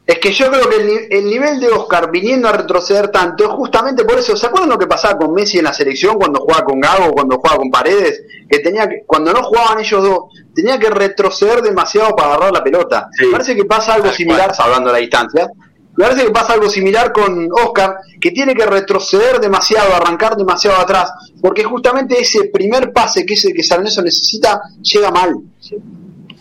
[0.09, 4.03] es que yo creo que el, nivel de Oscar viniendo a retroceder tanto es justamente
[4.03, 4.35] por eso.
[4.35, 7.35] ¿Se acuerdan lo que pasaba con Messi en la selección cuando jugaba con Gago, cuando
[7.35, 8.23] jugaba con Paredes?
[8.49, 10.19] Que tenía que, cuando no jugaban ellos dos,
[10.55, 13.07] tenía que retroceder demasiado para agarrar la pelota.
[13.21, 15.47] Me parece que pasa algo similar, salvando la distancia.
[15.95, 20.81] Me parece que pasa algo similar con Oscar, que tiene que retroceder demasiado, arrancar demasiado
[20.81, 25.35] atrás, porque justamente ese primer pase que es el que San necesita llega mal.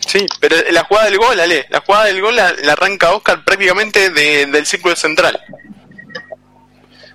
[0.09, 4.09] Sí, pero la jugada del gol, Ale, la jugada del gol la, arranca Oscar prácticamente
[4.09, 5.39] del círculo central.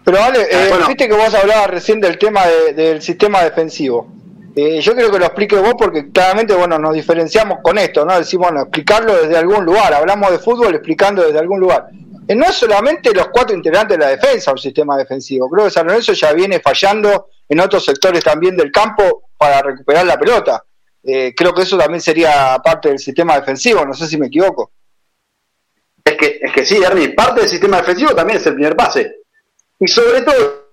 [0.04, 0.88] Pero Ale, eh, bueno.
[0.88, 4.08] viste que vos hablabas recién del tema del sistema defensivo.
[4.56, 8.16] Eh, yo creo que lo explique vos porque claramente bueno nos diferenciamos con esto, ¿no?
[8.16, 11.88] Decimos, bueno, explicarlo desde algún lugar, hablamos de fútbol explicando desde algún lugar.
[12.28, 15.72] Eh, no es solamente los cuatro integrantes de la defensa un sistema defensivo, creo que
[15.72, 20.64] San Lorenzo ya viene fallando en otros sectores también del campo para recuperar la pelota.
[21.04, 24.72] Eh, creo que eso también sería parte del sistema defensivo, no sé si me equivoco.
[26.04, 29.22] Es que, es que sí, Ernie, parte del sistema defensivo también es el primer pase.
[29.80, 30.64] Y sobre todo,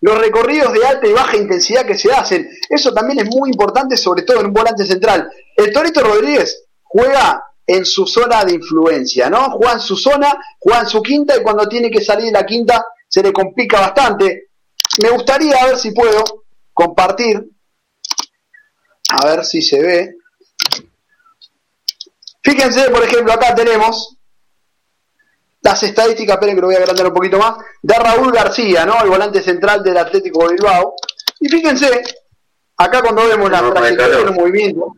[0.00, 3.96] los recorridos de alta y baja intensidad que se hacen, eso también es muy importante,
[3.96, 5.30] sobre todo en un volante central.
[5.56, 9.50] El Torito Rodríguez juega en su zona de influencia, ¿no?
[9.50, 12.46] Juega en su zona, juega en su quinta y cuando tiene que salir de la
[12.46, 14.48] quinta se le complica bastante.
[15.02, 16.24] Me gustaría, a ver si puedo,
[16.72, 17.44] compartir
[19.08, 20.16] a ver si se ve.
[22.42, 24.16] Fíjense, por ejemplo, acá tenemos
[25.60, 29.02] las estadísticas, esperen que lo voy a agrandar un poquito más, de Raúl García, ¿no?
[29.02, 30.94] El volante central del Atlético de Bilbao.
[31.40, 32.02] Y fíjense,
[32.76, 34.92] acá cuando vemos la trayectoria de los movimientos,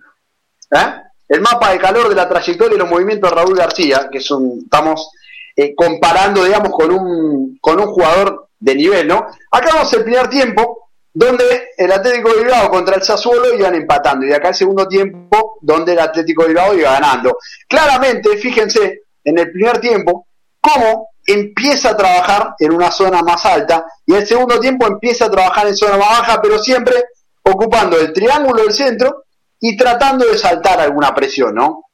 [0.70, 0.94] ¿eh?
[1.28, 4.60] el mapa de calor de la trayectoria y los movimientos de Raúl García, que son,
[4.64, 5.10] estamos
[5.56, 9.26] eh, comparando, digamos, con un, con un jugador de nivel, ¿no?
[9.50, 14.26] Acá vamos el primer tiempo, donde el Atlético de Bilbao contra el Sassuolo iban empatando,
[14.26, 17.36] y acá el segundo tiempo, donde el Atlético de Bilbao iba ganando.
[17.68, 20.28] Claramente, fíjense, en el primer tiempo,
[20.60, 25.30] cómo empieza a trabajar en una zona más alta, y el segundo tiempo empieza a
[25.30, 26.94] trabajar en zona más baja, pero siempre
[27.42, 29.24] ocupando el triángulo del centro
[29.60, 31.86] y tratando de saltar alguna presión, ¿no?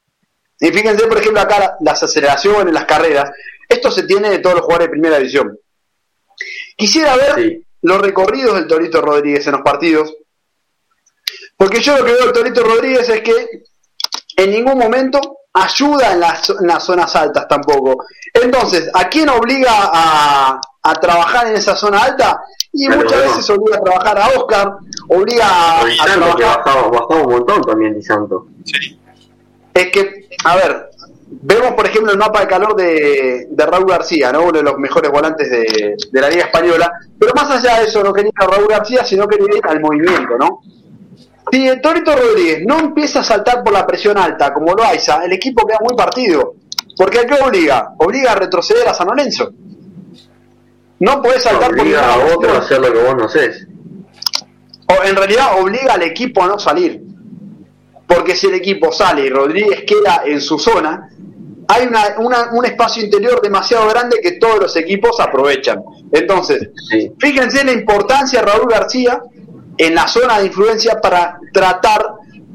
[0.59, 3.31] Y fíjense, por ejemplo, acá las aceleraciones, las carreras,
[3.69, 5.59] esto se tiene de todos los jugadores de primera división.
[6.77, 10.15] Quisiera ver los recorridos del Torito Rodríguez en los partidos.
[11.57, 13.65] Porque yo lo que veo del Torito Rodríguez es que
[14.37, 18.05] en ningún momento ayuda en las, zonas altas tampoco.
[18.33, 20.61] Entonces, ¿a quién obliga a,
[21.01, 22.41] trabajar en esa zona alta?
[22.73, 24.73] Y muchas veces obliga a trabajar a Oscar,
[25.09, 26.91] obliga a, a trabajar...
[26.91, 28.47] bajaba, un montón también Di Santo.
[29.75, 30.91] Es que, a ver,
[31.29, 34.43] Vemos, por ejemplo, el mapa de calor de, Raúl García, ¿no?
[34.43, 36.93] uno de los mejores volantes de, la Liga Española.
[37.19, 40.37] Pero más allá de eso, no quería a Raúl García, sino quería ir al movimiento.
[40.39, 40.61] ¿no?
[41.51, 45.25] Si el Torito Rodríguez no empieza a saltar por la presión alta, como lo Aiza,
[45.25, 46.55] el equipo queda muy partido.
[46.97, 47.93] Porque ¿a qué obliga?
[47.99, 49.53] Obliga a retroceder a San Lorenzo.
[51.01, 53.67] No puede saltar obliga por a otro a hacer lo que vos no haces.
[54.89, 57.03] O en realidad obliga al equipo a no salir.
[58.07, 61.11] Porque si el equipo sale y Rodríguez queda en su zona,
[61.69, 65.83] hay un espacio interior demasiado grande que todos los equipos aprovechan.
[66.13, 66.71] Entonces,
[67.19, 69.21] fíjense la importancia de Raúl García
[69.79, 72.07] en la zona de influencia para tratar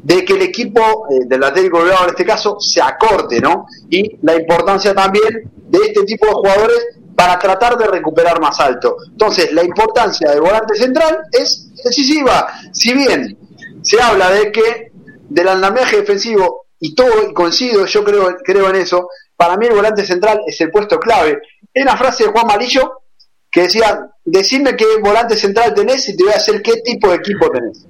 [0.04, 3.68] de que el equipo eh, del Atlético de Bilbao en este caso se acorte, ¿no?
[3.90, 8.96] Y la importancia también de este tipo de jugadores para tratar de recuperar más alto.
[9.12, 12.48] Entonces, la importancia del volante central es decisiva.
[12.72, 13.38] Si bien
[13.84, 14.92] se habla de que
[15.30, 19.76] del andamiaje defensivo y todo, y coincido, yo creo, creo en eso, para mí el
[19.76, 21.40] volante central es el puesto clave.
[21.76, 23.04] Hay una frase de Juan Malillo
[23.52, 27.18] que decía, decime qué volante central tenés y te voy a decir qué tipo de
[27.18, 27.86] equipo tenés.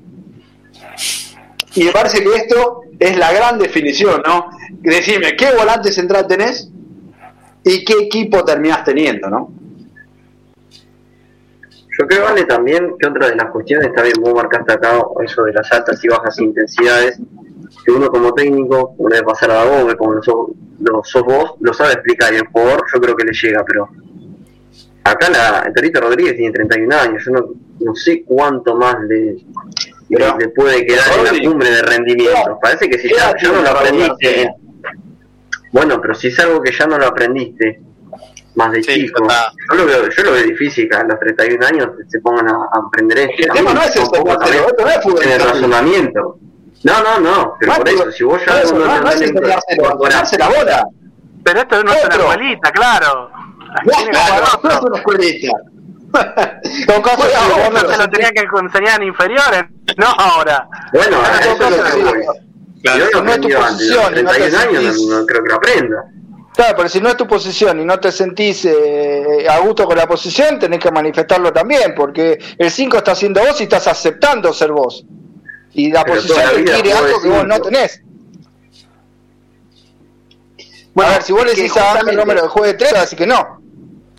[1.73, 4.49] Y me parece que esto es la gran definición, ¿no?
[4.82, 6.69] Decime qué volante central tenés
[7.63, 9.54] y qué equipo terminás teniendo, ¿no?
[11.97, 15.54] Yo creo, Vale, también que otra de las cuestiones, también vos marcaste acá eso de
[15.54, 17.19] las altas y bajas intensidades,
[17.86, 21.94] que uno como técnico, uno debe pasar a la como lo sos, vos, lo sabe
[21.94, 23.90] explicar y el jugador yo creo que le llega, pero
[25.04, 29.38] acá la, Torito Rodríguez tiene 31 años, yo no, no sé cuánto más le,
[30.10, 32.60] le, puede quedar en la cumbre de rendimiento.
[32.62, 34.54] Parece que si ya, no lo aprendiste,
[35.72, 37.82] bueno, pero si es algo que ya no lo aprendiste,
[38.56, 39.26] más de chico.
[39.72, 42.68] Yo lo, veo, yo lo veo difícil que a los 31 años se pongan a,
[42.74, 43.44] aprender esto.
[43.44, 46.38] El tema no es eso, en el razonamiento.
[46.84, 50.88] No, no, no, pero por eso, si vos ya no, no, es la bola.
[51.44, 53.32] Pero esto no es una escuelita, claro.
[53.84, 55.52] Claro, no es una escuelita.
[56.12, 57.24] Con caso,
[57.72, 59.63] no se lo tenía que enseñar en inferiores,
[59.98, 60.67] no ahora.
[60.91, 62.26] Bueno, eso es lo que
[62.82, 66.04] Claro, yo no es tu posición, no te años no, creo que lo aprenda.
[66.54, 69.96] Claro, pero si no es tu posición y no te sentís eh, a gusto con
[69.96, 74.52] la posición, tenés que manifestarlo también, porque el 5 está haciendo vos y estás aceptando
[74.52, 75.06] ser vos.
[75.74, 78.02] Y la posición requiere algo que vos no tenés.
[80.94, 83.16] Bueno, a ver, si vos le decís a el número de juego de 3, así
[83.16, 83.62] que no.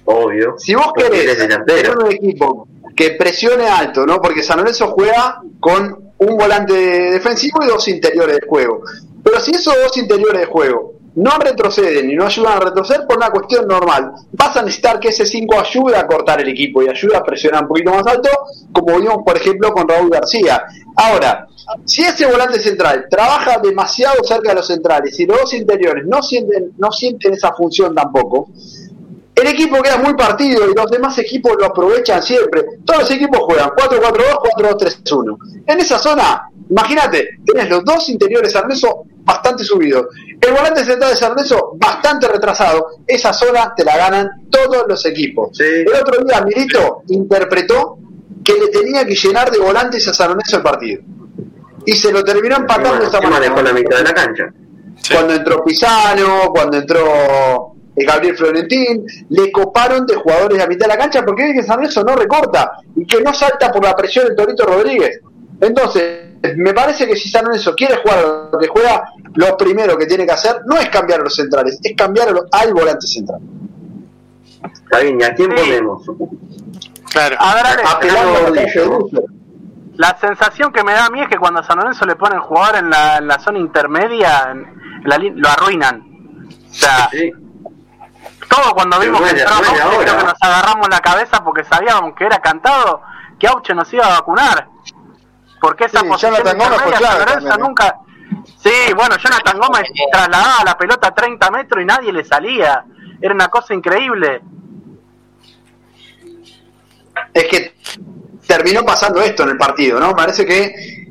[0.04, 0.54] Obvio.
[0.58, 4.20] Si vos querés tener un equipo que presione alto, ¿no?
[4.20, 8.82] Porque San Lorenzo juega con un volante defensivo y dos interiores de juego.
[9.22, 13.16] Pero si esos dos interiores de juego no retroceden y no ayudan a retroceder por
[13.16, 16.88] una cuestión normal, vas a necesitar que ese 5 ayude a cortar el equipo y
[16.88, 18.30] ayude a presionar un poquito más alto,
[18.72, 20.64] como vimos por ejemplo con Raúl García.
[20.96, 21.46] Ahora,
[21.84, 26.22] si ese volante central trabaja demasiado cerca de los centrales y los dos interiores no
[26.22, 28.48] sienten, no sienten esa función tampoco,
[29.34, 32.64] el equipo queda muy partido y los demás equipos lo aprovechan siempre.
[32.84, 34.22] Todos los equipos juegan 4-4-2,
[34.56, 35.64] 4-2-3-1.
[35.66, 38.68] En esa zona, imagínate, tenés los dos interiores San
[39.24, 40.06] bastante subidos,
[40.40, 41.34] el volante central de San
[41.76, 42.88] bastante retrasado.
[43.06, 45.58] Esa zona te la ganan todos los equipos.
[45.60, 47.98] El otro día Milito interpretó
[48.44, 51.02] que le tenía que llenar de volantes a San Lorenzo el partido.
[51.86, 53.62] Y se lo terminó empatando esta manera.
[53.62, 54.52] la mitad de la cancha.
[55.10, 60.98] Cuando entró Pisano, cuando entró Gabriel Florentín, le coparon de jugadores a mitad de la
[60.98, 64.26] cancha porque ve que San Lorenzo no recorta y que no salta por la presión
[64.26, 65.20] del Torito Rodríguez.
[65.60, 70.06] Entonces, me parece que si San Lorenzo quiere jugar lo que juega, lo primero que
[70.06, 73.40] tiene que hacer no es cambiar a los centrales, es cambiar al volante central.
[75.02, 76.02] ¿y a quién ponemos?
[77.10, 77.36] Claro.
[77.38, 77.64] A ver,
[79.96, 82.40] la sensación que me da a mí es que cuando a San Lorenzo le ponen
[82.40, 84.54] jugador en la, en la zona intermedia,
[85.04, 86.02] lo arruinan.
[86.70, 87.10] O sea,
[88.52, 92.38] todo cuando vimos que entramos, creo que nos agarramos la cabeza porque sabíamos que era
[92.38, 93.00] cantado
[93.38, 94.68] que Auche nos iba a vacunar.
[95.60, 97.98] Porque esa posición intermedia, nunca...
[98.58, 102.84] Sí, bueno, Jonathan Gómez trasladaba la pelota a 30 metros y nadie le salía.
[103.20, 104.40] Era una cosa increíble.
[107.32, 107.74] Es que
[108.46, 110.14] terminó pasando esto en el partido, ¿no?
[110.14, 111.06] Parece que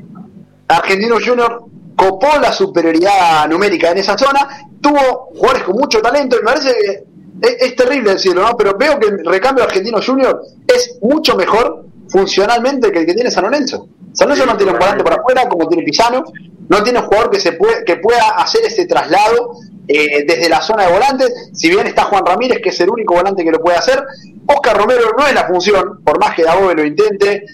[0.68, 1.64] Argentino Junior
[1.96, 4.48] copó la superioridad numérica en esa zona,
[4.82, 7.11] tuvo jugadores con mucho talento y me parece que
[7.42, 8.56] es, terrible decirlo, ¿no?
[8.56, 13.32] Pero veo que el recambio argentino junior es mucho mejor funcionalmente que el que tiene
[13.32, 13.88] San Lorenzo.
[14.14, 16.24] San Lorenzo no tiene un volante por afuera como tiene Pisano,
[16.70, 19.54] no tiene un jugador que se puede, que pueda hacer ese traslado
[19.88, 23.16] eh, desde la zona de volantes, si bien está Juan Ramírez, que es el único
[23.16, 24.04] volante que lo puede hacer,
[24.46, 27.46] Oscar Romero no es la función, por más que Dabobe lo intente,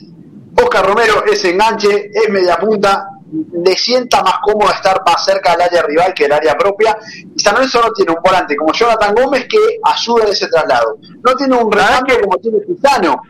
[0.62, 5.62] Oscar Romero es enganche, es media punta, le sienta más cómodo estar más cerca del
[5.62, 6.98] área rival que del área propia.
[7.36, 10.98] Y San Lorenzo no tiene un volante como Jonathan Gómez que ayuda en ese traslado.
[11.24, 13.22] No tiene un recambio como tiene Pisano.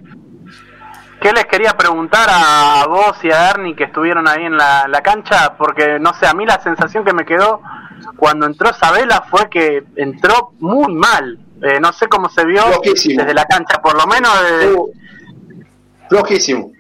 [1.19, 5.55] ¿Qué les quería preguntar a vos y a Ernie que estuvieron ahí en la, cancha?
[5.57, 7.61] Porque no sé, a mí la sensación que me quedó
[8.17, 11.39] cuando entró Sabela fue que entró muy mal.
[11.63, 14.31] Eh, no sé cómo se vio desde la cancha, por lo menos.
[14.43, 14.73] De...
[14.73, 14.91] Uh,
[16.07, 16.71] flojísimo.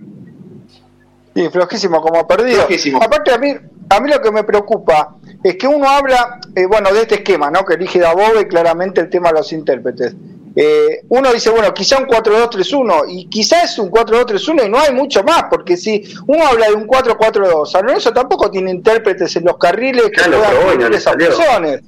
[1.37, 2.67] Sí, flojísimo, como perdido.
[2.99, 3.53] Aparte, a mí,
[3.89, 7.51] a mí lo que me preocupa es que uno habla, eh, bueno, de este esquema,
[7.51, 7.63] ¿no?
[7.63, 10.15] Que elige Dabove claramente el tema de los intérpretes.
[10.55, 14.91] Eh, uno dice, bueno, quizá un 4-2-3-1, y quizá es un 4-2-3-1 y no hay
[14.91, 19.45] mucho más, porque si uno habla de un 4-4-2, San Lorenzo tampoco tiene intérpretes en
[19.45, 21.81] los carriles que puedan cumplir esas funciones.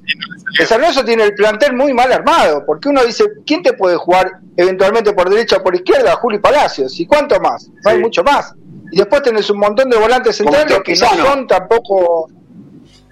[0.64, 4.30] San Lorenzo tiene el plantel muy mal armado, porque uno dice, ¿quién te puede jugar
[4.56, 6.14] eventualmente por derecha o por izquierda?
[6.14, 7.68] Juli Palacios, ¿y cuánto más?
[7.84, 8.54] No hay mucho más.
[8.92, 12.28] Y después tenés un montón de volantes centrales que no son tampoco.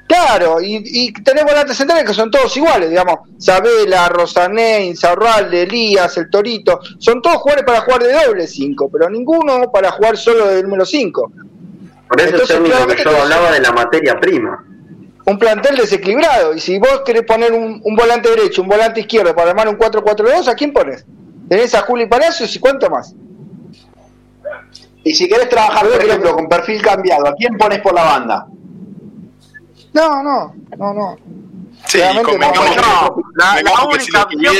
[0.07, 3.19] Claro, y, y, tenés volantes centrales que son todos iguales, digamos.
[3.39, 6.81] Sabela, Rosané, Insaurralde, Elías, el Torito.
[6.99, 10.87] Son todos jugadores para jugar de doble 5, pero ninguno para jugar solo de número
[10.87, 11.33] 5.
[12.09, 14.65] Por eso Entonces, que yo hablaba de la materia prima.
[15.27, 16.55] Un plantel desequilibrado.
[16.55, 19.77] Y si vos querés poner un, un volante derecho, un volante izquierdo para armar un
[19.77, 21.05] 4-4-2, ¿a quién pones?
[21.51, 23.15] Tenés a Juli Palacios y cuánto más.
[25.05, 28.47] Y si querés trabajar, por ejemplo, con perfil cambiado, ¿a quién pones por la banda?
[29.95, 31.17] No, no, no, no.
[31.87, 32.23] Sí, no,
[33.37, 34.55] la, la única opción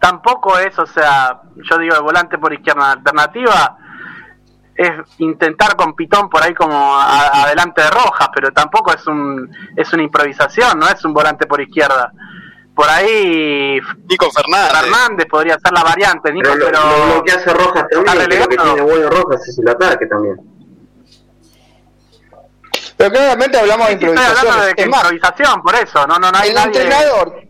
[0.00, 2.92] tampoco es, o sea, yo digo el volante por izquierda.
[2.92, 3.76] Alternativa
[4.74, 9.92] es intentar con Pitón por ahí como adelante de Rojas, pero tampoco es un es
[9.92, 12.12] una improvisación, no es un volante por izquierda
[12.80, 13.78] por ahí
[14.08, 14.72] Nico Fernández.
[14.80, 18.80] Fernández podría ser la variante, Nico, pero, lo, que hace Rojas también, lo que tiene
[18.80, 20.36] bueno Rojas es el ataque también.
[22.96, 24.74] Pero claramente hablamos de improvisación.
[24.76, 27.42] de improvisación, por eso, no, no, no hay El entrenador,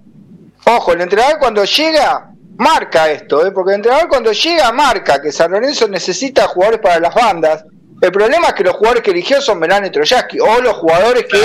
[0.66, 3.52] ojo, el entrenador cuando llega marca esto, ¿eh?
[3.52, 7.64] porque el entrenador cuando llega marca que San Lorenzo necesita jugadores para las bandas.
[8.00, 11.24] El problema es que los jugadores que eligió son Melán y Troyaski, o los jugadores
[11.24, 11.38] que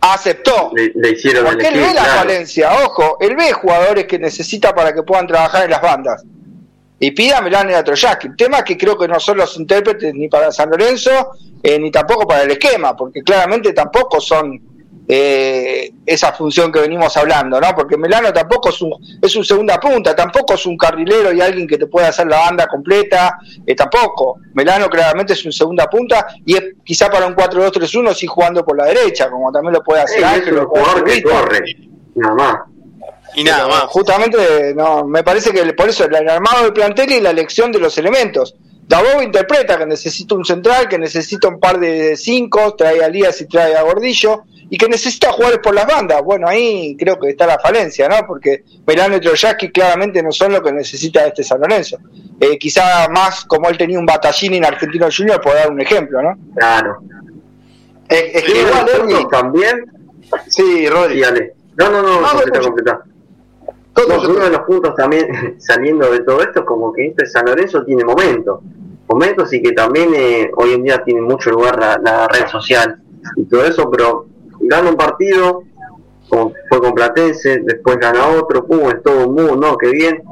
[0.00, 0.72] aceptó.
[0.74, 5.02] Le, hicieron Porque él ve la falencia, ojo, él ve jugadores que necesita para que
[5.02, 6.24] puedan trabajar en las bandas.
[7.00, 8.34] Y pida a Milán y a Troyaski.
[8.36, 12.26] Tema que creo que no son los intérpretes ni para San Lorenzo, eh, ni tampoco
[12.26, 14.60] para el esquema, porque claramente tampoco son
[15.10, 17.74] eh, esa función que venimos hablando, ¿no?
[17.74, 18.92] Porque Melano tampoco es un,
[19.22, 22.40] es un segunda punta, tampoco es un carrilero y alguien que te pueda hacer la
[22.40, 24.38] banda completa, eh, tampoco.
[24.52, 28.76] Melano claramente es un segunda punta y es quizá para un 4-2-3-1 sí jugando por
[28.76, 30.58] la derecha, como también lo puede hacer Ángel.
[30.58, 31.76] Jugador que corre,
[32.14, 32.56] nada más.
[33.34, 33.84] Y nada más.
[33.84, 37.78] Justamente, no, me parece que por eso el armado del plantel y la elección de
[37.78, 38.54] los elementos.
[38.88, 43.38] Dabov interpreta que necesita un central, que necesita un par de cinco, trae a Lías
[43.42, 46.22] y trae a Gordillo, y que necesita jugadores por las bandas.
[46.22, 48.16] Bueno, ahí creo que está la falencia, ¿no?
[48.26, 51.98] Porque Melano y Troyaski claramente no son lo que necesita este San Lorenzo.
[52.40, 56.22] Eh, quizá más como él tenía un batallín en Argentino Junior, por dar un ejemplo,
[56.22, 56.38] ¿no?
[56.56, 57.02] Claro.
[58.08, 59.84] Es, que igual, también.
[60.46, 61.20] Sí, Rodri.
[61.76, 63.02] No, no, no, no completa,
[64.06, 67.84] uno de los puntos también saliendo de todo esto es como que este San Lorenzo
[67.84, 68.60] tiene momentos,
[69.08, 73.00] momentos y que también eh, hoy en día tiene mucho lugar la, red social
[73.36, 74.26] y todo eso, pero
[74.60, 75.62] gana un partido,
[76.28, 80.22] como fue con Platense, después gana otro, pum, es todo un mundo, no, qué bien.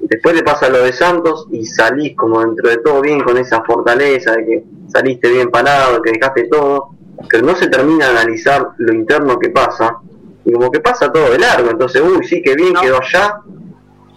[0.00, 3.62] Después le pasa lo de Santos y salís como dentro de todo bien con esa
[3.62, 6.88] fortaleza de que saliste bien parado, que dejaste todo,
[7.28, 9.98] pero no se termina de analizar lo interno que pasa
[10.44, 13.40] y como que pasa todo de largo, entonces, uy, sí, que bien, quedó allá,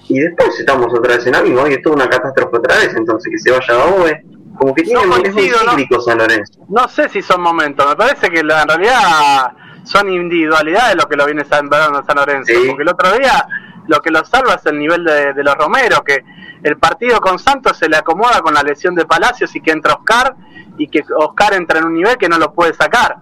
[0.07, 2.93] y después estamos otra vez en la misma, y es toda una catástrofe otra vez,
[2.95, 4.23] entonces que se vaya a OVE,
[4.57, 6.65] como que tiene no cíclico San Lorenzo.
[6.69, 9.51] No sé si son momentos, me parece que la, en realidad
[9.83, 13.47] son individualidades lo que lo viene salvando San Lorenzo, porque el otro día
[13.87, 16.23] lo que lo salva es el nivel de, de, los Romeros, que
[16.63, 19.93] el partido con Santos se le acomoda con la lesión de Palacios y que entra
[19.93, 20.35] Oscar,
[20.77, 23.17] y que Oscar entra en un nivel que no lo puede sacar.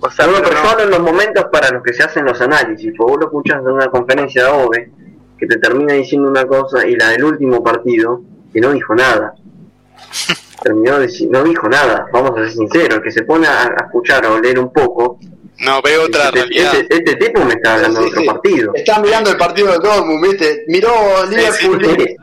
[0.00, 3.12] O sea, pero solo en los momentos para los que se hacen los análisis, porque
[3.12, 4.92] vos lo escuchas en una conferencia de OVE
[5.38, 8.22] que te termina diciendo una cosa y la del último partido,
[8.52, 9.34] que no dijo nada.
[10.62, 14.40] Terminó de no dijo nada, vamos a ser sinceros, que se pone a, escuchar o
[14.40, 15.18] leer un poco.
[15.60, 16.74] No, veo otra este, realidad.
[16.74, 18.72] Este, este, tipo me está hablando de otro partido.
[18.74, 20.64] Está mirando el partido de Dortmund, ¿viste?
[20.66, 20.90] Miró
[21.28, 22.16] Liverpool.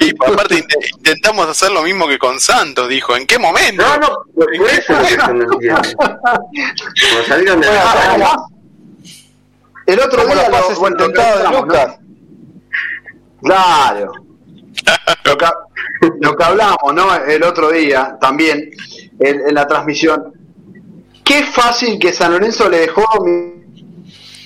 [0.00, 0.64] Y aparte
[0.96, 3.16] intentamos hacer lo mismo que con Santos, dijo.
[3.16, 3.82] ¿En qué momento?
[3.82, 4.92] No, no, por eso
[5.32, 5.82] no entiendo.
[7.26, 7.68] salieron de
[9.90, 11.98] El otro día lo, intentado de Lucas.
[13.42, 14.12] Claro.
[15.24, 15.46] Lo que,
[16.20, 17.14] lo que, hablamos, ¿no?
[17.14, 18.70] El otro día también
[19.18, 20.32] en, en la transmisión.
[21.24, 23.02] Qué fácil que San Lorenzo le dejó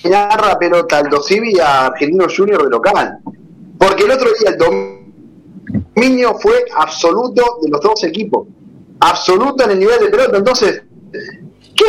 [0.03, 3.19] mirar la pelota al Dosivi a Argentino Junior de local.
[3.77, 4.57] Porque el otro día el
[5.95, 8.47] dominio fue absoluto de los dos equipos.
[8.99, 10.37] Absoluto en el nivel de pelota.
[10.37, 10.83] Entonces,
[11.75, 11.85] ¿qué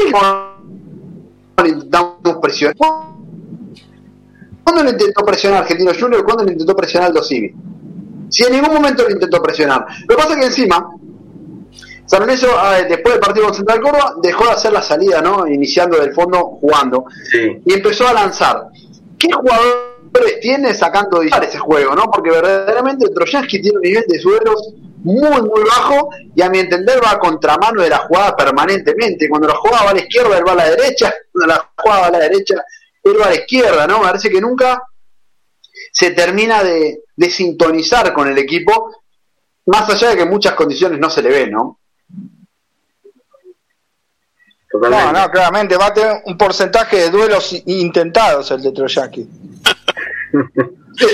[1.65, 3.16] intentamos presionar?
[4.67, 6.25] ¿Cuándo lo intentó presionar Argentino Junior?
[6.25, 7.55] ¿Cuándo lo intentó presionar Aldo Civi?
[8.29, 9.87] Si en ningún momento lo intentó presionar.
[10.01, 10.91] Lo que pasa es que encima,
[12.05, 12.49] San Lorenzo,
[12.89, 15.47] después del partido con Central Córdoba, dejó de hacer la salida, ¿no?
[15.47, 17.05] Iniciando del fondo, jugando.
[17.65, 18.71] Y empezó a lanzar.
[19.17, 20.11] ¿Qué jugador
[20.43, 22.11] tiene sacando ese juego, ¿no?
[22.11, 27.01] Porque verdaderamente Trojansky tiene un nivel de suelos muy, muy bajo y a mi entender
[27.05, 29.29] va a contramano de la jugada permanentemente.
[29.29, 32.01] Cuando la jugada va a la izquierda, él va a la derecha, cuando la jugada
[32.01, 32.57] va a la derecha,
[33.15, 33.99] va a la izquierda, ¿no?
[33.99, 34.83] Me parece que nunca
[35.93, 38.91] se termina de, de sintonizar con el equipo
[39.67, 41.81] Más allá de que muchas condiciones no se le ven, ¿no?
[44.73, 49.21] No, no, claramente va a tener un porcentaje de duelos intentados el de Troyaki.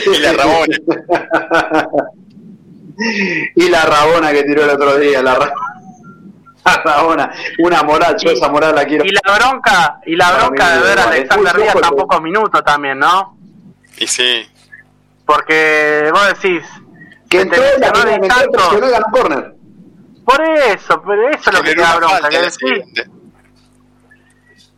[0.06, 0.76] y la Rabona.
[3.56, 5.71] y la Rabona que tiró el otro día, la, Rabona.
[7.58, 9.04] Una moral, yo esa moral la quiero.
[9.04, 12.98] Y la bronca, y la bronca de ver a Alexander Díaz tan pocos minutos también,
[12.98, 13.36] ¿no?
[13.98, 14.46] Y sí.
[15.26, 16.64] Porque vos decís,
[17.28, 19.54] que entró en la no ganó corner.
[20.24, 23.08] Por eso, por eso es lo que te da bronca, que decís.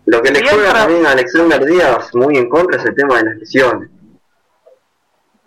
[0.07, 3.25] Lo que le juega también a Alexander Díaz muy en contra es el tema de
[3.25, 3.91] las lesiones.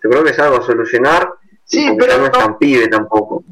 [0.02, 1.32] Yo creo que es algo a solucionar.
[1.64, 3.44] Sí, pero no es tan pibe tampoco.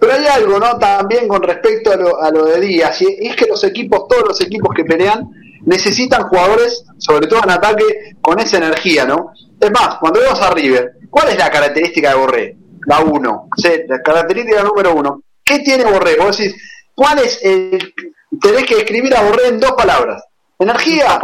[0.00, 0.78] Pero hay algo, ¿no?
[0.78, 4.28] También con respecto a lo, a lo de Díaz, y es que los equipos, todos
[4.28, 5.28] los equipos que pelean,
[5.66, 7.84] necesitan jugadores, sobre todo en ataque,
[8.20, 9.32] con esa energía, ¿no?
[9.60, 12.56] Es más, cuando vemos a River, ¿cuál es la característica de Borré?
[12.86, 13.48] La uno,
[13.88, 15.22] la característica número uno.
[15.44, 16.16] ¿Qué tiene Borré?
[16.16, 16.56] Vos decís,
[16.94, 17.92] ¿cuál es el...
[18.40, 20.24] Tenés que escribir a Borré en dos palabras.
[20.58, 21.20] Energía,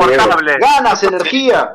[0.60, 1.70] ganas, energía.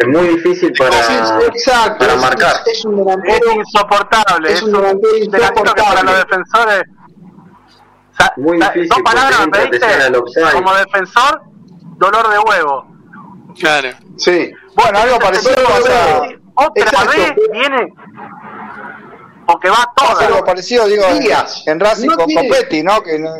[0.00, 0.96] Es muy difícil para,
[1.44, 2.54] Exacto, para marcar.
[2.64, 4.50] Es, un delantero insoportable.
[4.50, 5.82] Es un delantero insoportable.
[5.82, 6.82] Para los defensores.
[8.38, 8.88] muy difícil.
[8.88, 9.86] Dos palabras me pediste.
[10.54, 11.42] Como defensor,
[11.98, 12.86] dolor de huevo.
[13.58, 13.90] Claro.
[14.16, 14.50] Sí.
[14.74, 16.22] Bueno, algo parecido pasa.
[16.54, 17.92] Otra vez viene.
[19.46, 20.18] Porque va todo.
[20.18, 21.62] Algo parecido, digo, Díaz.
[21.66, 23.02] en Racing con Copetti, ¿no?
[23.02, 23.34] Que no,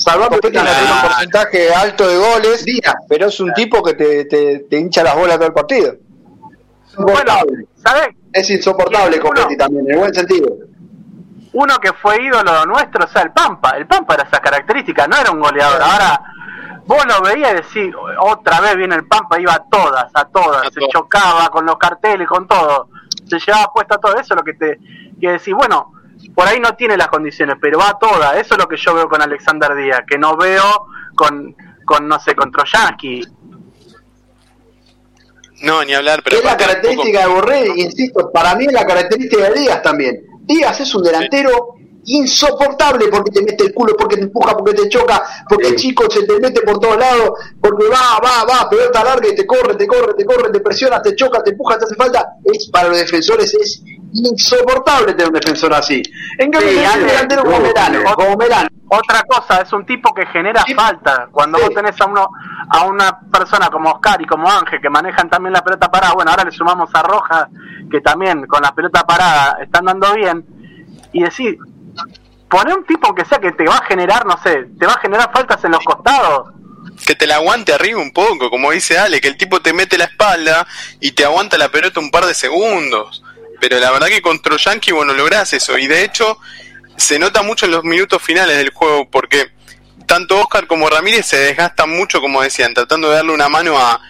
[0.00, 2.64] Salvador no tiene un porcentaje alto de goles,
[3.08, 5.96] pero es un tipo que te, te, te hincha las bolas todo el partido.
[6.96, 7.32] Bueno,
[7.76, 8.08] ¿sabes?
[8.32, 10.56] Es insoportable Copetti también, en buen sentido
[11.52, 13.70] uno que fue ídolo nuestro, o sea, el Pampa.
[13.70, 15.82] El Pampa era esa característica, no era un goleador.
[15.82, 16.20] Ahora,
[16.86, 20.72] vos lo veías y decís, otra vez viene el Pampa, iba a todas, a todas,
[20.72, 22.88] se chocaba con los carteles, con todo,
[23.28, 24.78] se llevaba puesto todo eso, lo que te
[25.20, 25.92] que decís, bueno,
[26.28, 28.94] por ahí no tiene las condiciones, pero va a todas, eso es lo que yo
[28.94, 31.54] veo con Alexander Díaz, que no veo con,
[31.84, 33.22] con no sé, con Troyansky.
[35.62, 36.38] No, ni hablar, pero...
[36.38, 40.20] Es la característica de Borré, insisto, para mí es la característica de Díaz también.
[40.42, 44.88] Díaz es un delantero insoportable porque te mete el culo, porque te empuja, porque te
[44.88, 49.04] choca, porque el chico se te mete por todos lados, porque va, va, va, pelota
[49.04, 51.84] larga y te corre, te corre, te corre, te presiona, te choca, te empuja, te
[51.84, 52.36] hace falta.
[52.44, 56.02] Es para los defensores es insoportable tener un defensor así.
[56.38, 58.68] En cambio, sí, delantero como Melano, como Melano.
[58.88, 61.28] Otra cosa, es un tipo que genera falta.
[61.30, 62.28] Cuando vos tenés a uno
[62.72, 66.30] a una persona como Oscar y como Ángel que manejan también la pelota parada, bueno,
[66.30, 67.48] ahora le sumamos a Roja
[67.90, 70.44] que también con la pelota parada están dando bien
[71.12, 71.58] y decir,
[72.48, 75.00] poner un tipo que sea que te va a generar, no sé, te va a
[75.00, 76.48] generar faltas en los costados.
[77.06, 79.98] Que te la aguante arriba un poco, como dice Ale, que el tipo te mete
[79.98, 80.66] la espalda
[81.00, 83.22] y te aguanta la pelota un par de segundos.
[83.60, 85.78] Pero la verdad que contra Yankee vos no lográs eso.
[85.78, 86.38] Y de hecho,
[86.96, 89.52] se nota mucho en los minutos finales del juego, porque
[90.06, 94.00] tanto Oscar como Ramírez se desgastan mucho, como decían, tratando de darle una mano a,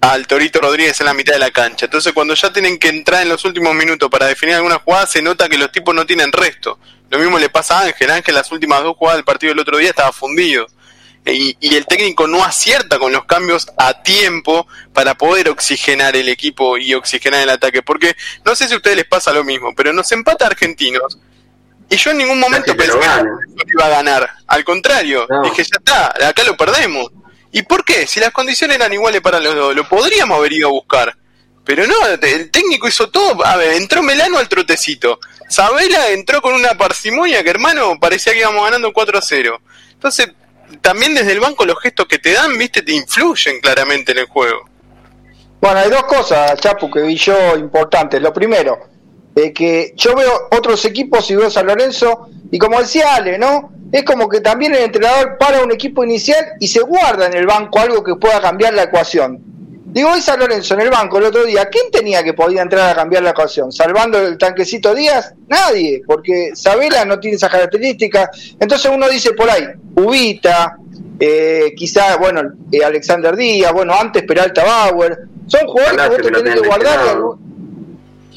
[0.00, 1.86] al Torito Rodríguez en la mitad de la cancha.
[1.86, 5.20] Entonces, cuando ya tienen que entrar en los últimos minutos para definir alguna jugada, se
[5.20, 6.78] nota que los tipos no tienen resto.
[7.10, 8.10] Lo mismo le pasa a Ángel.
[8.10, 10.66] Ángel, las últimas dos jugadas del partido del otro día estaba fundido.
[11.26, 16.28] Y, y, el técnico no acierta con los cambios a tiempo para poder oxigenar el
[16.28, 17.82] equipo y oxigenar el ataque.
[17.82, 21.18] Porque no sé si a ustedes les pasa lo mismo, pero nos empata Argentinos.
[21.90, 24.30] Y yo en ningún momento pensé que iba a ganar.
[24.46, 27.10] Al contrario, dije, ya está, acá lo perdemos.
[27.52, 28.06] ¿Y por qué?
[28.06, 31.16] Si las condiciones eran iguales para los dos, lo podríamos haber ido a buscar.
[31.64, 33.44] Pero no, el técnico hizo todo.
[33.44, 35.18] A ver, entró Melano al trotecito.
[35.48, 39.60] Sabela entró con una parsimonia que, hermano, parecía que íbamos ganando 4 a 0.
[39.92, 40.30] Entonces,
[40.80, 44.26] también desde el banco los gestos que te dan, viste, te influyen claramente en el
[44.26, 44.68] juego.
[45.60, 48.20] Bueno, hay dos cosas, Chapu, que vi yo importantes.
[48.22, 48.78] Lo primero,
[49.36, 53.72] eh, que yo veo otros equipos y veo San Lorenzo, y como decía Ale, ¿no?
[53.92, 57.46] Es como que también el entrenador para un equipo inicial y se guarda en el
[57.46, 59.49] banco algo que pueda cambiar la ecuación.
[59.92, 62.90] Digo, hoy San Lorenzo en el banco el otro día, ¿quién tenía que podía entrar
[62.90, 63.72] a cambiar la ecuación?
[63.72, 65.34] ¿Salvando el tanquecito Díaz?
[65.48, 68.54] Nadie, porque Sabela no tiene esas características.
[68.60, 69.64] Entonces uno dice por ahí,
[69.96, 70.76] Ubita,
[71.18, 75.18] eh, quizá, bueno, eh, Alexander Díaz, bueno, antes Peralta Bauer,
[75.48, 76.98] son jugadores que vos tenés que guardar.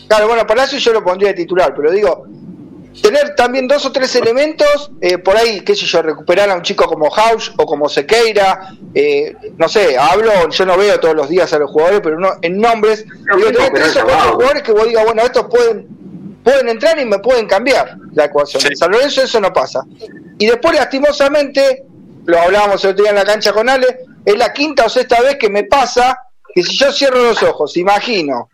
[0.07, 2.25] Claro, bueno, Palacio yo lo pondría de titular, pero digo,
[3.01, 6.61] tener también dos o tres elementos, eh, por ahí, qué sé yo, recuperar a un
[6.61, 11.29] chico como House o como Sequeira, eh, no sé, hablo, yo no veo todos los
[11.29, 14.71] días a los jugadores, pero no, en nombres, digo, tener tres o cuatro jugadores que
[14.71, 15.87] vos digas, bueno, estos pueden,
[16.43, 18.63] pueden entrar y me pueden cambiar la ecuación.
[18.65, 19.83] En San Lorenzo eso no pasa.
[20.37, 21.83] Y después, lastimosamente,
[22.25, 25.21] lo hablábamos el otro día en la cancha con Ale, es la quinta o sexta
[25.21, 26.17] vez que me pasa
[26.53, 28.49] que si yo cierro los ojos, imagino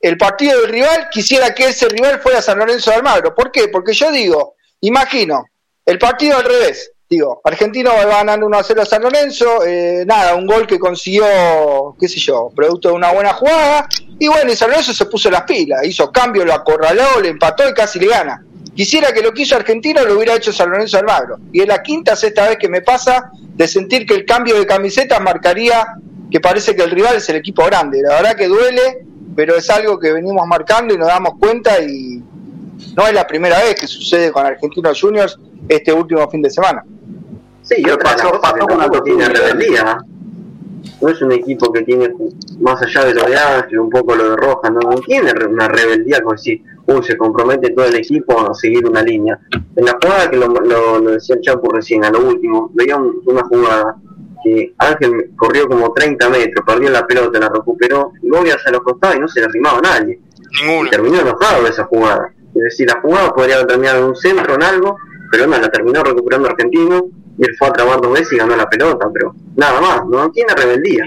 [0.00, 3.34] el partido del rival, quisiera que ese rival fuera San Lorenzo de Almagro.
[3.34, 3.68] ¿Por qué?
[3.68, 5.44] Porque yo digo, imagino,
[5.84, 6.92] el partido al revés.
[7.08, 10.78] Digo, Argentino va ganando 1 a 0 a San Lorenzo, eh, nada, un gol que
[10.78, 11.26] consiguió,
[11.98, 15.28] qué sé yo, producto de una buena jugada, y bueno, y San Lorenzo se puso
[15.28, 18.44] las pilas, hizo cambio, lo acorraló, le empató y casi le gana.
[18.76, 21.38] Quisiera que lo que hizo Argentino lo hubiera hecho San Lorenzo Almagro.
[21.52, 24.64] Y es la quinta, sexta vez que me pasa de sentir que el cambio de
[24.64, 25.86] camisetas marcaría
[26.30, 28.00] que parece que el rival es el equipo grande.
[28.02, 29.04] La verdad que duele,
[29.40, 32.22] pero es algo que venimos marcando y nos damos cuenta y
[32.94, 36.84] no es la primera vez que sucede con Argentinos Juniors este último fin de semana.
[37.62, 39.96] Sí, yo pasó, pasó con tiene rebeldía.
[41.00, 42.12] No es un equipo que tiene,
[42.58, 46.20] más allá de lo de Ángel, un poco lo de Roja, no, tiene una rebeldía
[46.20, 49.38] como si, uy, se compromete todo el equipo a seguir una línea.
[49.74, 53.96] En la jugada que lo, decía el Chapo recién, a lo último, veía una jugada
[54.42, 58.82] que Ángel corrió como 30 metros, perdió la pelota, la recuperó, y luego hacia los
[58.82, 60.20] costados y no se le arrimaba a nadie.
[60.62, 62.32] Y terminó enojado esa jugada.
[62.54, 64.96] Es decir, la jugada podría haber terminado en un centro, en algo,
[65.30, 67.04] pero no, la terminó recuperando Argentino
[67.38, 70.30] y él fue a trabar dos veces y ganó la pelota, pero nada más, no
[70.30, 71.04] tiene rebeldía.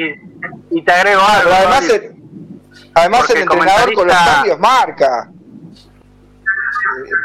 [0.72, 1.52] Y, te agrego algo.
[1.52, 2.16] además, el,
[2.94, 5.30] además el entrenador con los cambios marca.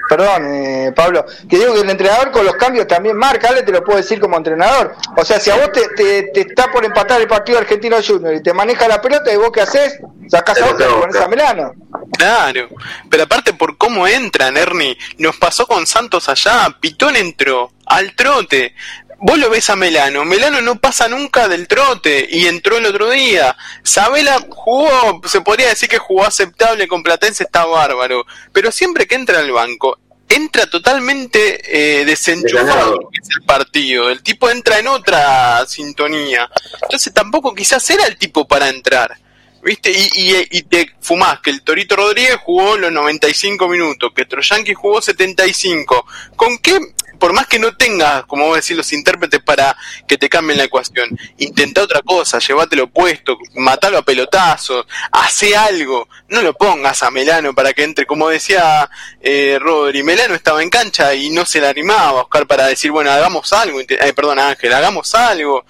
[0.08, 3.72] Perdón, eh, Pablo, que digo que el entrenador con los cambios también marca, Ale te
[3.72, 4.94] lo puedo decir como entrenador.
[5.16, 5.88] O sea, si a vos te,
[6.32, 9.50] te, está por empatar el partido argentino junior y te maneja la pelota y vos
[9.52, 9.98] qué haces,
[10.28, 11.72] sacás a otro y pones a Melano.
[12.16, 12.68] Claro,
[13.10, 18.74] pero aparte por cómo entran, Ernie, nos pasó con Santos allá, Pitón entró al trote,
[19.18, 23.10] vos lo ves a Melano, Melano no pasa nunca del trote y entró el otro
[23.10, 23.56] día.
[23.82, 29.16] Sabela jugó, se podría decir que jugó aceptable con Platense, está bárbaro, pero siempre que
[29.16, 29.98] entra al banco,
[30.28, 34.10] entra totalmente eh, desenchufado es el partido.
[34.10, 36.48] El tipo entra en otra sintonía.
[36.82, 39.16] Entonces tampoco quizás era el tipo para entrar.
[39.60, 39.90] ¿Viste?
[39.90, 44.72] Y, y, y, te fumás que el Torito Rodríguez jugó los 95 minutos, que Troyanqui
[44.72, 46.06] jugó 75.
[46.36, 46.78] ¿Con qué
[47.18, 50.64] por más que no tengas, como vos decís, los intérpretes para que te cambien la
[50.64, 51.08] ecuación,
[51.38, 57.54] intenta otra cosa, llévatelo puesto, matalo a pelotazos, hace algo, no lo pongas a Melano
[57.54, 58.88] para que entre, como decía
[59.20, 62.90] eh, Rodri, Melano estaba en cancha y no se la animaba a Oscar para decir,
[62.90, 65.64] bueno, hagamos algo, eh, perdón Ángel, hagamos algo,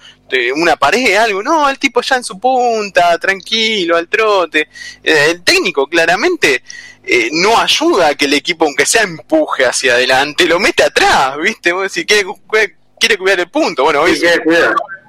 [0.55, 4.69] una pared, algo, no, el tipo ya en su punta, tranquilo, al trote,
[5.03, 6.63] eh, el técnico claramente
[7.11, 11.37] eh, no ayuda a que el equipo, aunque sea empuje hacia adelante, lo mete atrás,
[11.41, 11.71] ¿viste?
[11.71, 13.83] Vos decís, quiere, quiere cuidar el punto.
[13.83, 14.19] Bueno, hoy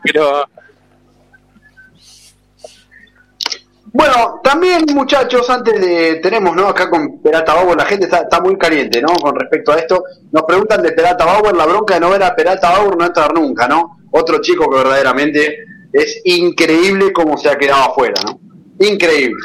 [0.03, 0.47] pero.
[3.93, 6.69] Bueno, también muchachos, antes de, tenemos, ¿no?
[6.69, 9.13] Acá con Perata Bauer, la gente está, está, muy caliente, ¿no?
[9.17, 12.35] Con respecto a esto, nos preguntan de Perata Bauer, la bronca de no ver a
[12.35, 13.99] Perata Bauer no entrar nunca, ¿no?
[14.13, 15.59] Otro chico que verdaderamente
[15.93, 18.41] es increíble cómo se ha quedado afuera, ¿no?
[18.79, 19.43] Increíble.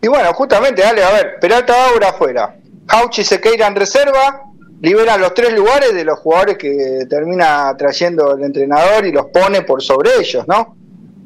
[0.00, 2.54] Y bueno, justamente, dale, a ver, Peralta Aura afuera,
[2.88, 4.42] Hauchi Sequeira en reserva,
[4.80, 9.62] liberan los tres lugares de los jugadores que termina trayendo el entrenador y los pone
[9.62, 10.76] por sobre ellos, ¿no?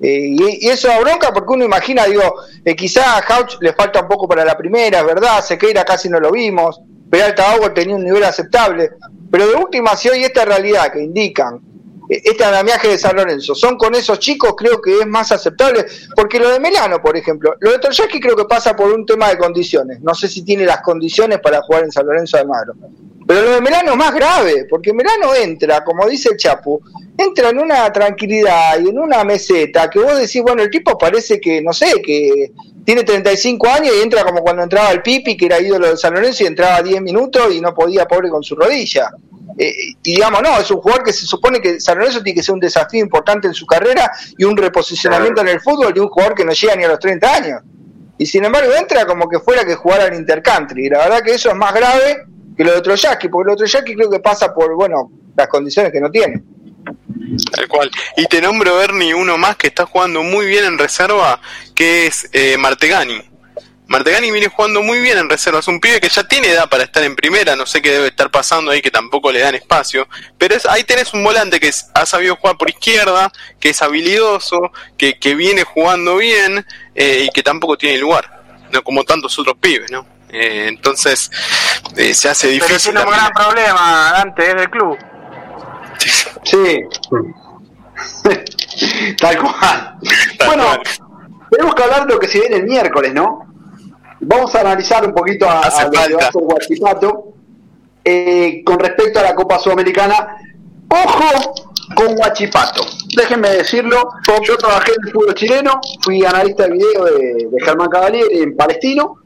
[0.01, 4.01] Eh, y, eso da bronca porque uno imagina, digo, eh, quizá a Hauch le falta
[4.01, 5.45] un poco para la primera, ¿verdad?
[5.45, 8.91] Sequeira casi no lo vimos, Peralta Auer tenía un nivel aceptable,
[9.31, 11.61] pero de última, si hoy esta realidad que indican
[12.25, 16.39] este andamiaje de San Lorenzo son con esos chicos, creo que es más aceptable, porque
[16.39, 19.39] lo de Melano, por ejemplo, lo de Torjaki creo que pasa por un tema de
[19.39, 22.75] condiciones, no sé si tiene las condiciones para jugar en San Lorenzo de Almagro,
[23.27, 26.81] pero lo de Melano es más grave, porque Melano entra, como dice el Chapu,
[27.17, 31.41] entra en una tranquilidad y en una meseta que vos decís, bueno, el tipo parece
[31.41, 32.53] que, no sé, que
[32.85, 36.15] tiene 35 años y entra como cuando entraba el Pipi, que era ídolo de San
[36.15, 39.11] Lorenzo y entraba 10 minutos y no podía, pobre, con su rodilla.
[39.59, 42.43] Eh, y digamos, no, es un jugador que se supone que San Lorenzo tiene que
[42.43, 46.09] ser un desafío importante en su carrera y un reposicionamiento en el fútbol de un
[46.09, 47.63] jugador que no llega ni a los 30 años.
[48.19, 50.87] Y sin embargo entra como que fuera que jugara en Intercountry.
[50.87, 52.25] Y la verdad que eso es más grave
[52.57, 55.49] que lo de otro Jackie, porque lo otro Jackie creo que pasa por, bueno, las
[55.49, 56.43] condiciones que no tiene.
[57.51, 57.91] Tal cual.
[58.17, 61.41] Y te nombro, Bernie, uno más que está jugando muy bien en reserva,
[61.75, 63.32] que es eh, Martegani
[63.93, 67.05] Martegani viene jugando muy bien en reservas, un pibe que ya tiene edad para estar
[67.05, 70.55] en primera, no sé qué debe estar pasando ahí, que tampoco le dan espacio, pero
[70.55, 73.31] es, ahí tenés un volante que ha sabido jugar por izquierda,
[73.61, 76.65] que es habilidoso, que, que viene jugando bien
[76.95, 80.07] eh, y que tampoco tiene lugar, no como tantos otros pibes, ¿no?
[80.31, 81.31] Eh, entonces
[81.95, 82.95] eh, se hace difícil.
[82.95, 84.99] Pero tiene un gran problema, Dante, es del club.
[86.45, 86.81] Sí.
[89.21, 89.99] Tal cual.
[90.47, 90.81] bueno,
[91.51, 93.52] tenemos que hablar de lo que se viene el miércoles, ¿no?
[94.25, 95.91] Vamos a analizar un poquito a, a
[96.33, 97.33] Guachipato
[98.05, 100.37] eh, con respecto a la Copa Sudamericana.
[100.89, 101.55] Ojo
[101.97, 102.85] con Guachipato.
[103.17, 104.09] déjenme decirlo,
[104.47, 109.17] yo trabajé en el fútbol chileno, fui analista de video de, Germán Cavalieri en Palestino,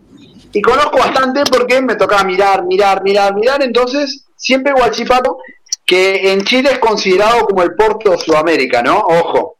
[0.53, 5.39] y conozco bastante porque me tocaba mirar, mirar, mirar, mirar, entonces siempre Guachipato,
[5.85, 8.99] que en Chile es considerado como el Porto de Sudamérica, ¿no?
[8.99, 9.59] Ojo,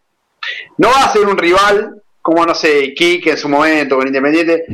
[0.79, 4.65] no va a ser un rival como, no sé, Kike en su momento, con Independiente.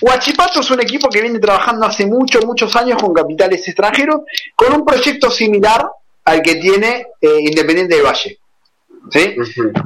[0.00, 4.22] Huachipato es un equipo que viene trabajando hace muchos, muchos años con capitales extranjeros,
[4.54, 5.86] con un proyecto similar
[6.24, 8.38] al que tiene eh, Independiente de Valle.
[9.10, 9.34] ¿sí?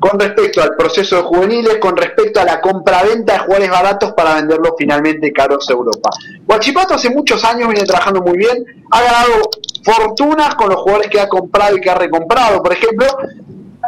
[0.01, 4.35] Con respecto al proceso de juveniles, con respecto a la compra-venta de jugadores baratos para
[4.35, 6.11] venderlos finalmente caros a Europa.
[6.47, 9.51] Huachipato hace muchos años viene trabajando muy bien, ha ganado
[9.83, 12.63] fortunas con los jugadores que ha comprado y que ha recomprado.
[12.63, 13.07] Por ejemplo,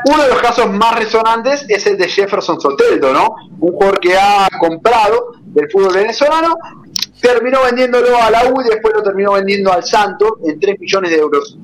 [0.04, 3.34] uno de los casos más resonantes es el de Jefferson Soteldo, ¿no?
[3.60, 6.56] Un jugador que ha comprado del fútbol venezolano,
[7.20, 11.10] terminó vendiéndolo a la U y después lo terminó vendiendo al Santo en 3 millones
[11.10, 11.58] de euros.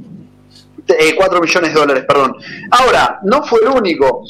[0.86, 2.36] 4 eh, millones de dólares, perdón.
[2.70, 4.22] Ahora, no fue el único.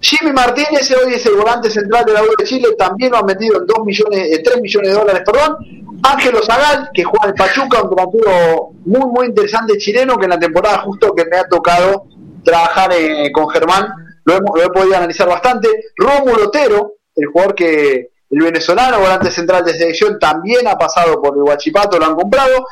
[0.00, 3.26] Jimmy Martínez hoy es el volante central de la U de Chile, también lo han
[3.26, 5.56] vendido en 2 millones, 3 millones de dólares, perdón.
[6.02, 10.38] Ángelo Zagal, que juega en Pachuca, un delantero muy, muy interesante chileno, que en la
[10.38, 12.06] temporada justo que me ha tocado
[12.44, 13.88] trabajar eh, con Germán,
[14.24, 15.68] lo, hemos, he podido analizar bastante.
[15.96, 21.36] Rómulo Otero, el jugador que, el venezolano, volante central de selección, también ha pasado por
[21.36, 22.66] el Huachipato, lo han comprado.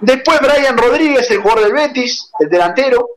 [0.00, 3.08] Después Brian Rodríguez, el jugador del Betis, el delantero,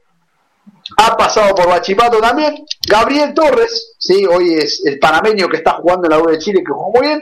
[0.98, 2.66] ha pasado por Huachipato también.
[2.88, 4.26] Gabriel Torres, ¿sí?
[4.26, 7.08] hoy es el panameño que está jugando en la U de Chile, que jugó muy
[7.08, 7.22] bien.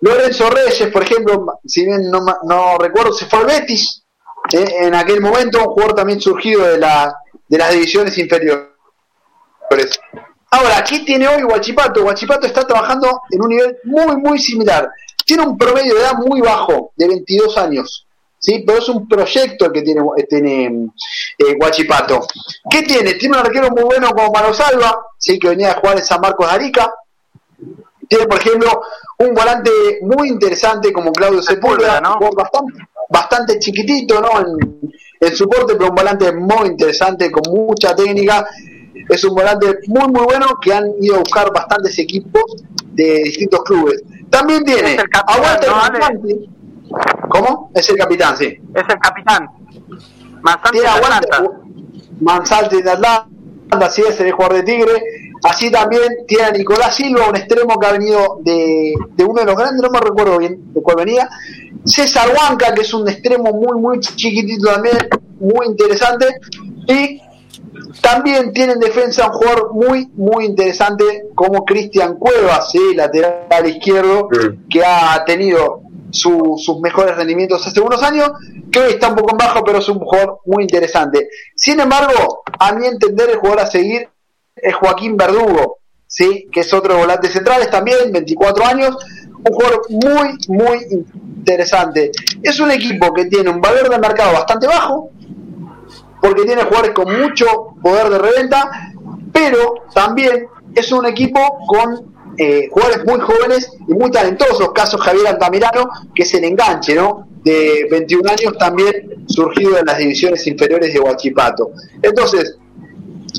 [0.00, 4.04] Lorenzo Reyes, por ejemplo, si bien no, no recuerdo, se fue al Betis.
[4.52, 4.86] ¿eh?
[4.86, 7.14] en aquel momento, un jugador también surgido de, la,
[7.48, 8.68] de las divisiones inferiores.
[10.50, 12.04] Ahora, ¿qué tiene hoy Huachipato?
[12.04, 14.88] Huachipato está trabajando en un nivel muy, muy similar.
[15.24, 18.06] Tiene un promedio de edad muy bajo, de 22 años.
[18.38, 18.62] ¿sí?
[18.66, 20.90] Pero es un proyecto el que tiene, tiene
[21.38, 22.26] eh, Huachipato.
[22.70, 23.14] ¿Qué tiene?
[23.14, 25.38] Tiene un arquero muy bueno como Mano Salva, ¿sí?
[25.38, 26.94] que venía a jugar en San Marcos de Arica.
[28.06, 28.82] Tiene, por ejemplo,
[29.18, 29.70] un volante
[30.02, 32.18] muy interesante como Claudio Sepúlveda, ¿no?
[32.36, 32.74] bastante,
[33.08, 34.40] bastante chiquitito ¿no?
[34.40, 34.80] en,
[35.20, 38.46] en su corte, pero un volante muy interesante, con mucha técnica.
[39.08, 42.42] Es un volante muy, muy bueno que han ido a buscar bastantes equipos
[42.92, 44.02] de distintos clubes.
[44.30, 45.36] También tiene a
[47.28, 47.70] ¿Cómo?
[47.74, 48.46] Es el capitán, sí.
[48.46, 49.48] Es el capitán.
[50.42, 51.44] Manzante de Atlanta.
[52.20, 53.28] Manzante de Atlanta,
[53.70, 55.02] así es, el jugador de Tigre.
[55.44, 59.46] Así también tiene a Nicolás Silva, un extremo que ha venido de, de uno de
[59.46, 61.28] los grandes, no me recuerdo bien de cuál venía,
[61.84, 64.96] César Huanca, que es un extremo muy, muy chiquitito también,
[65.38, 66.26] muy interesante.
[66.88, 67.20] Y
[68.00, 74.28] también tiene en defensa un jugador muy, muy interesante como Cristian Cuevas, lateral izquierdo,
[74.70, 78.30] que ha tenido sus mejores rendimientos hace unos años,
[78.72, 81.28] que hoy está un poco en bajo, pero es un jugador muy interesante.
[81.54, 84.08] Sin embargo, a mi entender, el jugador a seguir
[84.64, 86.48] es Joaquín Verdugo, ¿sí?
[86.50, 88.96] que es otro volante central, también, 24 años,
[89.46, 91.04] un jugador muy, muy
[91.36, 92.10] interesante.
[92.42, 95.10] Es un equipo que tiene un valor de mercado bastante bajo,
[96.22, 97.46] porque tiene jugadores con mucho
[97.82, 98.70] poder de reventa,
[99.32, 105.26] pero también es un equipo con eh, jugadores muy jóvenes y muy talentosos, caso Javier
[105.26, 107.28] Altamirano, que es el enganche, ¿no?
[107.44, 111.72] De 21 años también surgido en las divisiones inferiores de Huachipato.
[112.00, 112.56] Entonces,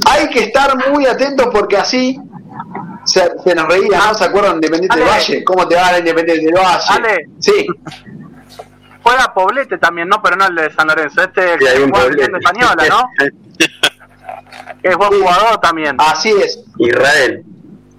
[0.03, 2.19] hay que estar muy atentos porque así
[3.05, 4.13] se, nos reía, ¿no?
[4.13, 5.43] ¿Se acuerdan de Independiente del Valle?
[5.43, 6.83] ¿Cómo te va el Independiente del Valle?
[6.89, 7.29] Ale.
[7.39, 7.67] Sí.
[9.03, 10.21] Juega Poblete también, ¿no?
[10.21, 11.21] Pero no el de San Lorenzo.
[11.21, 13.09] Este es el de Española, ¿no?
[14.83, 15.95] es buen jugador también.
[15.99, 16.63] Así es.
[16.79, 17.43] Israel.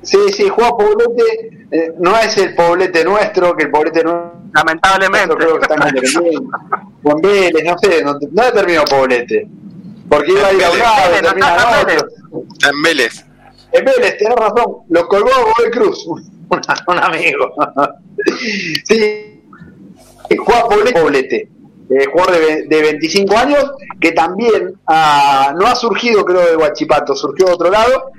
[0.03, 1.67] Sí, sí, juega Poblete.
[1.71, 4.37] Eh, no es el Poblete nuestro, que el Poblete nuestro.
[4.53, 5.35] Lamentablemente.
[5.37, 6.51] Creo que está en
[7.03, 9.49] Juan Vélez, no sé, no, no terminó Poblete.
[10.09, 12.09] Porque iba a ir a un lado, termina a otro.
[12.71, 13.25] En Vélez.
[13.73, 17.53] En Vélez, tenés razón, lo colgó Godoy Cruz, un, un amigo.
[18.85, 19.43] sí,
[20.39, 21.57] juega Poblete, Poblete
[21.89, 23.65] eh, jugador de, de, 25 años,
[24.01, 28.11] que también ah, no ha surgido, creo, de Guachipato, surgió de otro lado,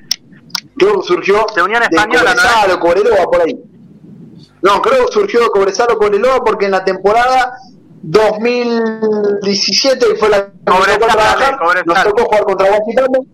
[0.77, 2.33] creo que surgió de Unión Española,
[2.65, 2.79] de ¿no?
[2.79, 3.59] Cobreloa, por ahí.
[4.61, 7.57] No, creo que surgió de Cobresalo, Cobreloa, porque en la temporada
[8.01, 13.25] 2017, que fue la que nos tocó trabajar, nos tocó jugar contra Guachipato,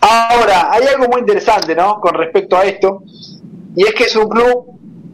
[0.00, 2.00] Ahora, hay algo muy interesante, ¿no?
[2.00, 3.02] Con respecto a esto,
[3.74, 4.66] y es que es un club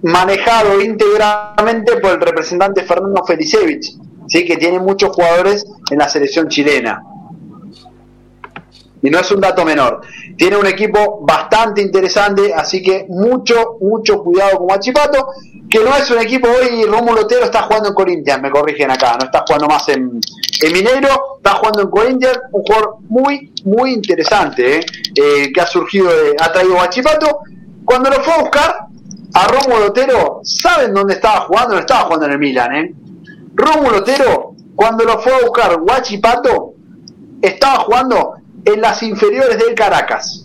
[0.03, 3.97] manejado íntegramente por el representante Fernando Felicevich,
[4.29, 4.45] ¿sí?
[4.45, 7.03] que tiene muchos jugadores en la selección chilena.
[9.05, 10.01] Y no es un dato menor.
[10.35, 15.29] Tiene un equipo bastante interesante, así que mucho, mucho cuidado con Guachipato,
[15.69, 19.15] que no es un equipo hoy, Rómulo Otero está jugando en Corinthians, me corrigen acá,
[19.19, 20.19] no está jugando más en,
[20.63, 24.87] en Mineiro, está jugando en Corinthians, un jugador muy, muy interesante, ¿eh?
[25.15, 27.41] Eh, que ha surgido, de, ha traído Guachipato.
[27.85, 28.87] Cuando lo fue a buscar,
[29.35, 31.75] a Rómulo Otero, ¿saben dónde estaba jugando?
[31.75, 32.95] No estaba jugando en el Milan, ¿eh?
[33.55, 36.73] Rómulo Otero, cuando lo fue a buscar Guachipato,
[37.43, 40.45] estaba jugando en las inferiores del Caracas.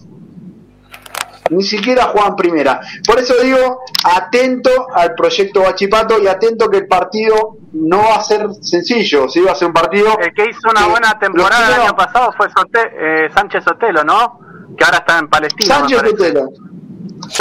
[1.50, 2.80] Ni siquiera juegan primera.
[3.08, 8.24] Por eso digo, atento al proyecto Guachipato y atento que el partido no va a
[8.24, 9.28] ser sencillo.
[9.28, 10.16] Si va a ser un partido.
[10.20, 14.40] El que hizo una buena temporada el año pasado fue eh, Sánchez Sotelo, ¿no?
[14.78, 15.76] Que ahora está en Palestina.
[15.76, 16.50] Sánchez Sotelo.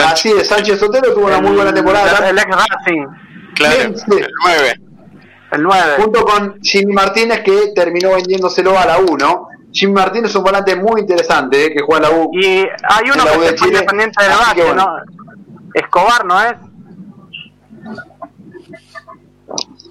[0.07, 2.29] Así es, Sánchez Sotelo tuvo una muy buena temporada.
[2.31, 3.07] El ex Racing.
[3.55, 3.95] Claro, el
[4.45, 4.75] 9.
[5.51, 5.95] El 9.
[5.99, 9.49] Junto con Jimmy Martínez que terminó vendiéndoselo a la 1.
[9.73, 12.31] Jimmy Martínez es un volante muy interesante eh, que juega en la U.
[12.33, 14.97] Y hay uno que es independiente del Valle, ¿no?
[15.75, 16.55] Escobar, ¿no es?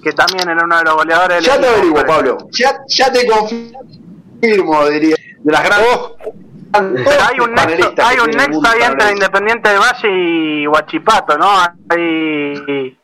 [0.03, 2.38] Que también era uno de los goleadores Ya te averiguo, Pablo.
[2.51, 5.15] Ya, ya te confirmo, diría.
[5.39, 5.89] De las grandes.
[5.93, 6.15] Oh.
[6.73, 11.49] hay un nexo, hay un nexo ahí entre Independiente del Valle y Huachipato, ¿no?
[11.89, 12.97] Hay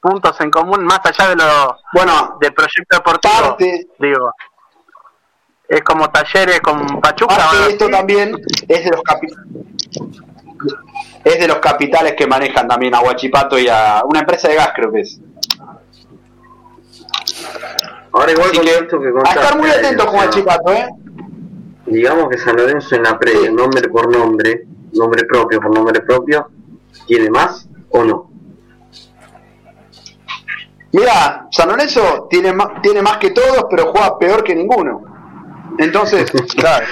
[0.00, 3.56] puntos en común más allá de lo bueno del proyecto deportivo
[3.98, 4.32] digo
[5.68, 7.36] es como talleres con Pachuca.
[7.68, 8.34] esto también
[8.66, 9.02] es de los
[11.24, 14.70] es de los capitales que manejan también a Huachipato y a una empresa de gas
[14.74, 15.20] creo que es.
[18.12, 20.88] Ahora igual con esto que a estar muy atentos con Huachipato, ¿eh?
[21.84, 26.48] Digamos que San Lorenzo en la previa, nombre por nombre, nombre propio por nombre propio,
[27.06, 28.30] ¿tiene más o no?
[30.92, 35.07] Mira, San Lorenzo tiene más, tiene más que todos, pero juega peor que ninguno.
[35.78, 36.86] Entonces, claro.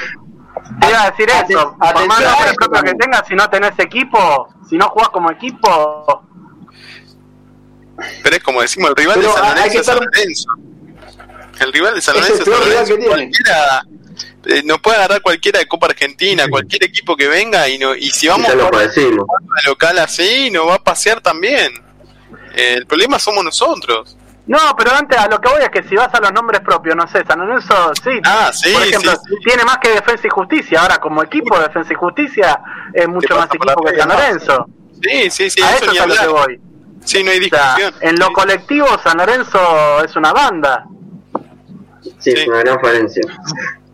[0.80, 4.48] Te iba a decir eso, por más nombre propio que tengas, si no tenés equipo,
[4.68, 6.22] si no jugás como equipo.
[8.22, 10.48] Pero es como decimos, el rival de San Lorenzo es San Lorenzo.
[11.60, 12.96] El rival de San Lorenzo es, San Lorenzo.
[13.06, 13.82] Cualquiera,
[14.46, 18.10] eh, nos puede agarrar cualquiera de Copa Argentina, cualquier equipo que venga y no y
[18.10, 21.72] si vamos a local así, nos va a pasear también.
[22.54, 24.16] Eh, el problema somos nosotros.
[24.46, 26.94] No, pero antes a lo que voy es que si vas a los nombres propios,
[26.94, 29.12] no sé, San Lorenzo, sí, ah, sí por ejemplo,
[29.44, 30.80] tiene más que Defensa y Justicia.
[30.82, 32.60] Ahora, como equipo, Defensa y Justicia
[32.92, 34.66] es mucho más equipo que San Lorenzo.
[35.02, 36.60] Sí, sí, sí, a eso, es a lo que voy.
[37.04, 37.94] Sí, no hay discusión.
[38.00, 40.86] en lo colectivo, San Lorenzo es una banda.
[42.18, 43.22] Sí, es una gran diferencia.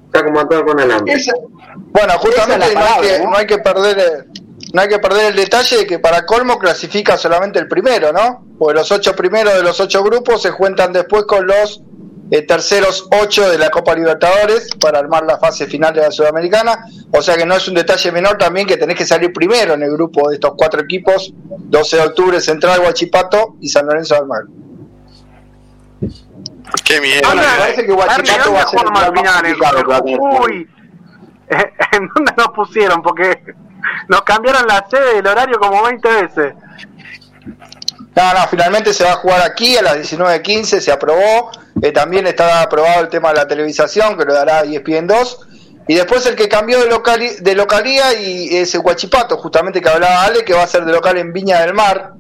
[0.07, 4.27] Está como todo con el Bueno, justamente no, hay que, no hay que perder
[4.73, 8.47] no hay que perder el detalle de que para colmo clasifica solamente el primero, ¿no?
[8.63, 11.83] Porque los ocho primeros de los ocho grupos se cuentan después con los
[12.31, 16.87] eh, terceros ocho de la Copa Libertadores para armar la fase final de la Sudamericana.
[17.11, 19.83] O sea que no es un detalle menor también que tenés que salir primero en
[19.83, 24.27] el grupo de estos cuatro equipos: 12 de octubre, Central, Guachipato y San Lorenzo del
[24.27, 24.43] Mar.
[26.85, 27.35] Qué miedo.
[27.35, 30.69] me parece que Guachipato va a ser Uy,
[31.95, 33.03] ¿en dónde nos pusieron?
[33.03, 33.43] Porque
[34.09, 36.55] nos cambiaron la sede y el horario como 20 veces.
[38.15, 41.51] No, no, finalmente se va a jugar aquí a las 19.15, se aprobó.
[41.81, 45.41] Eh, también está aprobado el tema de la televisación, que lo dará ESPN 2.
[45.89, 50.25] Y después el que cambió de, de localía y es el Huachipato, justamente que hablaba
[50.25, 52.13] Ale, que va a ser de local en Viña del Mar.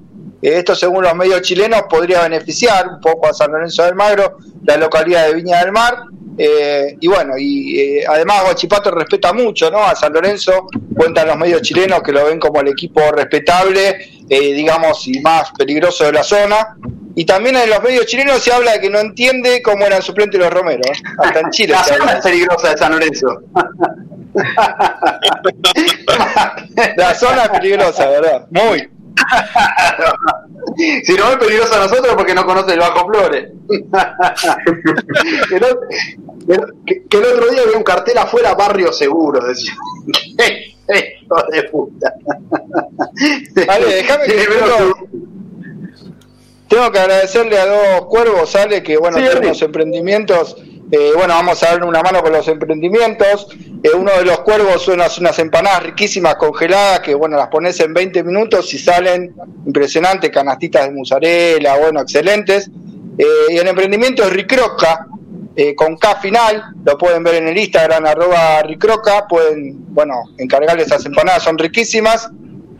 [0.42, 4.38] Eh, esto, según los medios chilenos, podría beneficiar un poco a San Lorenzo del Magro,
[4.64, 5.96] la localidad de Viña del Mar.
[6.38, 9.84] Eh, y bueno, y eh, además Guachipato respeta mucho ¿no?
[9.84, 10.66] a San Lorenzo,
[10.96, 15.50] cuentan los medios chilenos que lo ven como el equipo respetable, eh, digamos, y más
[15.52, 16.76] peligroso de la zona.
[17.14, 20.40] Y también en los medios chilenos se habla de que no entiende cómo eran suplentes
[20.40, 20.80] los Romero,
[21.18, 21.74] hasta en Chile.
[21.74, 23.42] la zona es peligrosa de San Lorenzo.
[26.96, 28.46] la zona es peligrosa, ¿verdad?
[28.50, 28.88] Muy.
[31.04, 33.48] si no es peligroso a nosotros porque no conoce el Bajo Flores.
[36.86, 39.72] que, el otro día había un cartel afuera, barrio seguro, decía.
[40.88, 42.12] Hijo de puta.
[43.66, 44.32] Vale, déjame que
[46.68, 50.56] tengo, que agradecerle a dos cuervos, sale que bueno, tenemos emprendimientos
[50.94, 53.46] eh, bueno, vamos a darle una mano con los emprendimientos.
[53.82, 57.80] Eh, uno de los cuervos son unas, unas, empanadas riquísimas congeladas que, bueno, las pones
[57.80, 59.34] en 20 minutos y salen
[59.64, 62.70] impresionantes, canastitas de mozzarella, bueno, excelentes.
[63.16, 65.06] Eh, y el emprendimiento es Ricroca,
[65.76, 71.06] con K final, lo pueden ver en el Instagram, arroba Ricroca, pueden, bueno, encargarle esas
[71.06, 72.28] empanadas, son riquísimas.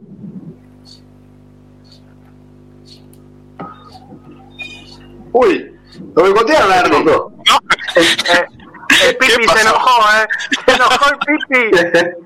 [5.31, 5.71] Uy,
[6.15, 7.31] lo boicotearon a Ernesto.
[7.49, 7.59] No,
[7.95, 8.45] el, eh,
[9.07, 10.27] el Pipi se enojó, ¿eh?
[10.65, 12.17] Se enojó el Pipi.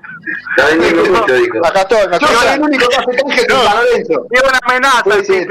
[1.10, 1.66] Mucho, dijo.
[1.66, 2.36] Acá estoy, acá Yo estoy.
[2.42, 4.26] soy el único que hace canje con San Lorenzo.
[4.30, 5.46] Dio una amenaza Sí,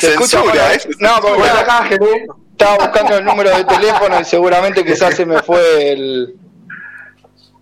[0.00, 2.26] Se escucha bueno, es No, porque Buena estaba, canje, ¿eh?
[2.52, 6.36] estaba buscando el número de teléfono y seguramente quizás se me fue el,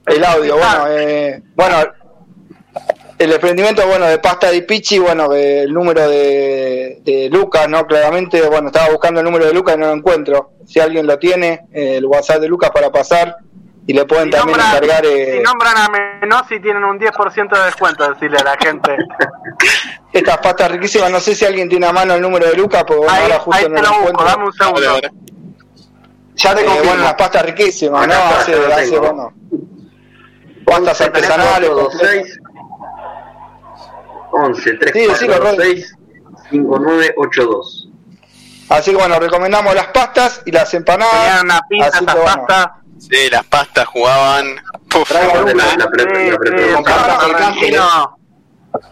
[0.07, 0.57] el audio.
[0.57, 1.77] Bueno, eh, bueno,
[3.19, 7.87] el emprendimiento bueno de pasta di Pichi, bueno, eh, el número de, de Lucas, ¿no?
[7.87, 10.53] Claramente, bueno, estaba buscando el número de Lucas y no lo encuentro.
[10.67, 13.37] Si alguien lo tiene, eh, el WhatsApp de Lucas para pasar
[13.87, 15.07] y le pueden Si también nombran- encargar.
[15.07, 18.97] eh, Si nombran a Menossi tienen un 10% de descuento, decirle a la gente.
[20.13, 21.11] estas pastas riquísimas.
[21.11, 23.39] No sé si alguien tiene a mano el número de Lucas, porque bueno, Ahí, ahora
[23.41, 24.25] justo ahí no te lo busco, encuentro.
[24.27, 24.81] dame un segundo.
[24.81, 25.11] Ahora, ahora.
[26.35, 26.89] Ya te Eh, confirmo.
[26.91, 28.15] bueno, las pastas riquísimas, ¿no?
[28.15, 29.33] Hace, hace, bueno,
[30.65, 31.71] pastas artesanales.
[31.71, 32.39] 426
[34.33, 35.73] 11 3 Sí, decilo, 4 Rodri.
[35.83, 35.97] 6
[36.51, 37.89] 5982.
[38.69, 41.13] Así que bueno, recomendamos las pastas y las empanadas.
[41.13, 42.67] Tenían una pinta Así que bueno, pastas.
[42.99, 44.57] Sí, las pastas jugaban.
[44.89, 45.11] Puf,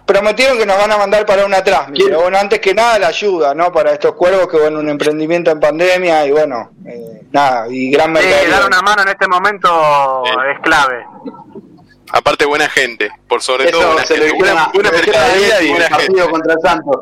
[0.06, 1.62] prometieron que nos van a mandar para una.
[1.62, 3.72] Pero bueno, antes que nada la ayuda, ¿no?
[3.72, 8.06] Para estos cuervos que bueno, un emprendimiento en pandemia y bueno, eh, nada, y gran
[8.08, 8.50] Sí, mercadería.
[8.58, 10.32] dar una mano en este momento Sí.
[10.54, 11.04] es clave.
[12.12, 13.08] Aparte, buena gente.
[13.28, 14.38] Por sobre todo, buena se lo gente.
[14.38, 16.30] Buena, buena mercadería y buena partido gente.
[16.30, 16.96] contra el Santos.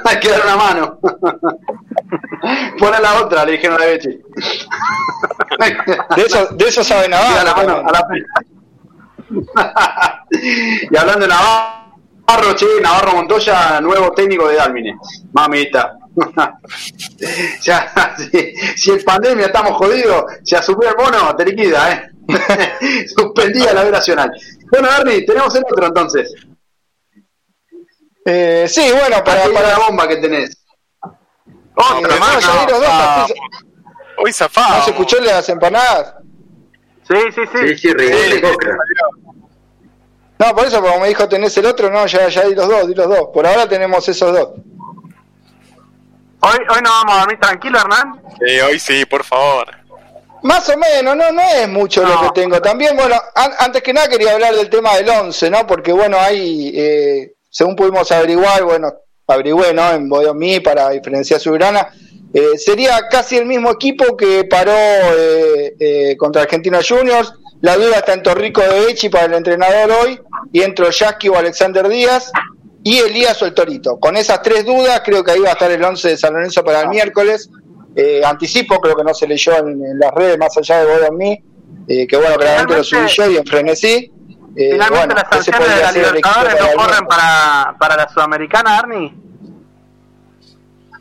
[0.04, 0.98] Hay que dar una mano.
[2.78, 4.20] Pon la otra, le dijeron a Bechi.
[6.16, 7.44] De eso, de eso sabe Navarro.
[7.44, 8.08] la mano a la
[10.90, 14.98] Y hablando de Navarro, che, Navarro Montoya, nuevo técnico de Dalmine.
[15.32, 15.96] Mamita.
[17.62, 22.10] ya, si, si en pandemia estamos jodidos, si asumió el mono, te liquida, ¿eh?
[23.16, 24.32] Suspendida la B Nacional.
[24.70, 26.32] Bueno, Ernie, tenemos el otro entonces.
[28.24, 30.56] Eh, sí, bueno, para, Para, para la bomba que tenés.
[31.74, 32.66] Otra, Eh, no, mano.
[32.68, 33.26] dos, Ah,
[34.18, 34.84] Hoy ¿No zafado.
[34.84, 36.14] se escuchó las empanadas?
[37.08, 37.68] Sí, sí, sí.
[37.68, 37.88] Sí, sí,
[38.36, 38.76] y Coca.
[40.38, 42.86] No, por eso, como me dijo, tenés el otro, no, ya, ya di los dos,
[42.86, 43.28] di los dos.
[43.32, 44.48] Por ahora tenemos esos dos.
[46.42, 48.22] Hoy, hoy nos vamos a dormir tranquilo, Hernán.
[48.38, 49.66] Sí, hoy sí, por favor.
[50.42, 52.20] Más o menos, no, no es mucho lo No.
[52.32, 52.60] que tengo.
[52.62, 55.66] También, bueno, an- antes que nada quería hablar del tema del 11, ¿no?
[55.66, 58.92] Porque, bueno, ahí, eh, según pudimos averiguar, bueno,
[59.26, 59.90] averigüé, ¿no?
[59.92, 61.88] En Bodomí para diferenciar su grana,
[62.32, 67.34] eh, sería casi el mismo equipo que paró eh, eh, contra Argentinos Juniors.
[67.60, 70.20] La duda está en Torrico de Bechi para el entrenador hoy,
[70.52, 72.32] y entre Yasky o Alexander Díaz,
[72.82, 73.98] y Elías o el Torito.
[73.98, 76.64] Con esas tres dudas, creo que ahí va a estar el 11 de San Lorenzo
[76.64, 77.50] para el miércoles.
[77.94, 81.42] Eh, anticipo, creo que no se leyó en, en las redes más allá de Me,
[81.88, 84.12] eh, que bueno, claramente lo subí yo y en frenesí.
[84.56, 88.78] Eh, Finalmente bueno, las sanciones de la Libertadores para no corren para, para la Sudamericana,
[88.78, 89.14] Arnie.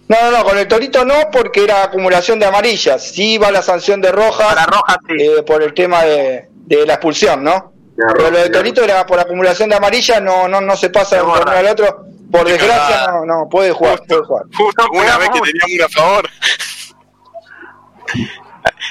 [0.08, 3.12] No, no, no, con el Torito no, porque era acumulación de amarillas.
[3.12, 5.16] Sí va la sanción de rojas Para Rojas sí.
[5.20, 7.74] eh, por el tema de, de la expulsión, ¿no?
[8.16, 11.22] Pero lo de Torito era por acumulación de amarillas, no, no, no se pasa de
[11.24, 12.06] un torneo al otro.
[12.32, 14.45] Por Qué desgracia, no, no, puede jugar, puede jugar.
[14.56, 16.30] Justo No, una vez que teníamos una a favor.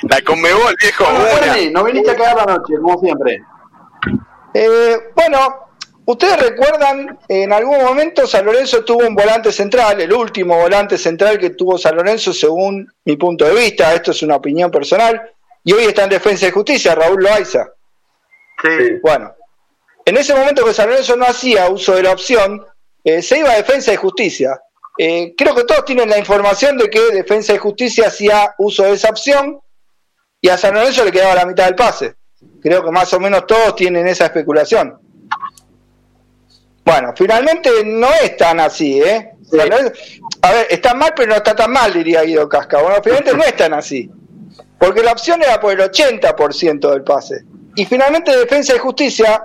[0.03, 1.31] La Conmebol, viejo, una.
[1.31, 3.43] Ernie, no viniste a quedar la noche, como siempre.
[4.55, 5.69] Eh, bueno,
[6.07, 11.39] ustedes recuerdan, en algún momento San Lorenzo tuvo un volante central, el último volante central
[11.39, 15.31] que tuvo San Lorenzo según mi punto de vista, esto es una opinión personal,
[15.65, 17.69] y hoy está en Defensa y Justicia, Raúl Loaiza.
[18.63, 18.69] Sí.
[18.79, 18.93] Sí.
[19.03, 19.35] Bueno,
[20.05, 22.65] en ese momento que San Lorenzo no hacía uso de la opción,
[23.05, 24.59] eh, se iba a Defensa y Justicia.
[24.99, 28.93] Eh, creo que todos tienen la información de que Defensa y Justicia hacía uso de
[28.93, 29.61] esa opción
[30.41, 32.17] y a San Lorenzo le quedaba la mitad del pase.
[32.61, 34.99] Creo que más o menos todos tienen esa especulación.
[36.85, 39.33] Bueno, finalmente no es tan así, ¿eh?
[40.43, 42.81] A ver, está mal, pero no está tan mal, diría Guido Casca.
[42.81, 44.11] Bueno, finalmente no es tan así.
[44.79, 47.45] Porque la opción era por el 80% del pase.
[47.75, 49.43] Y finalmente Defensa y Justicia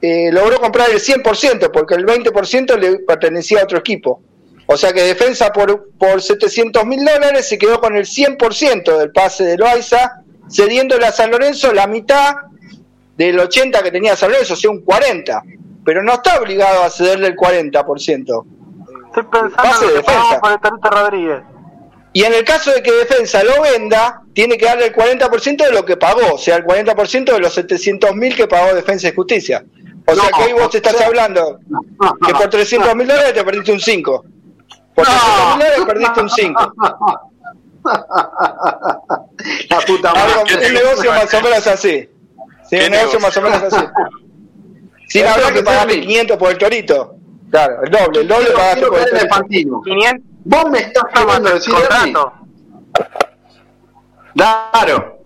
[0.00, 4.22] eh, logró comprar el 100%, porque el 20% le pertenecía a otro equipo.
[4.66, 9.10] O sea que Defensa por, por 700 mil dólares se quedó con el 100% del
[9.10, 12.34] pase de Loaiza, cediéndole a San Lorenzo la mitad
[13.16, 15.42] del 80 que tenía San Lorenzo, o sea, un 40.
[15.84, 18.44] Pero no está obligado a cederle el 40%.
[19.06, 21.42] Estoy pensando en lo que por el Torito Rodríguez.
[22.12, 25.72] Y en el caso de que Defensa lo venda, tiene que darle el 40% de
[25.72, 29.14] lo que pagó, o sea, el 40% de los 700 mil que pagó Defensa y
[29.14, 29.64] Justicia.
[30.06, 31.60] O sea que hoy vos te estás hablando
[32.26, 34.24] que por 300 mil dólares te perdiste un 5.
[34.94, 36.72] Por 300 mil dólares perdiste un 5.
[39.68, 40.66] La puta madre.
[40.66, 42.08] Un negocio más o menos así.
[42.68, 43.76] Sí, un negocio más o menos así.
[45.08, 47.16] Sin hablar que pagaste 500 por el torito.
[47.50, 49.80] Claro, el doble, el doble pagaste por el torito.
[49.82, 50.26] 500.
[50.44, 52.32] Vos me estás pagando decir contrato.
[54.34, 55.20] Claro.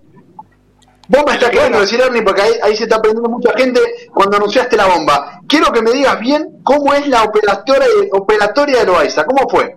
[1.06, 3.80] Vos me estás queriendo decir, Ernie, porque ahí, ahí, se está aprendiendo mucha gente
[4.12, 5.40] cuando anunciaste la bomba.
[5.46, 9.24] Quiero que me digas bien cómo es la operatoria, operatoria de Loaiza.
[9.24, 9.76] ¿Cómo fue?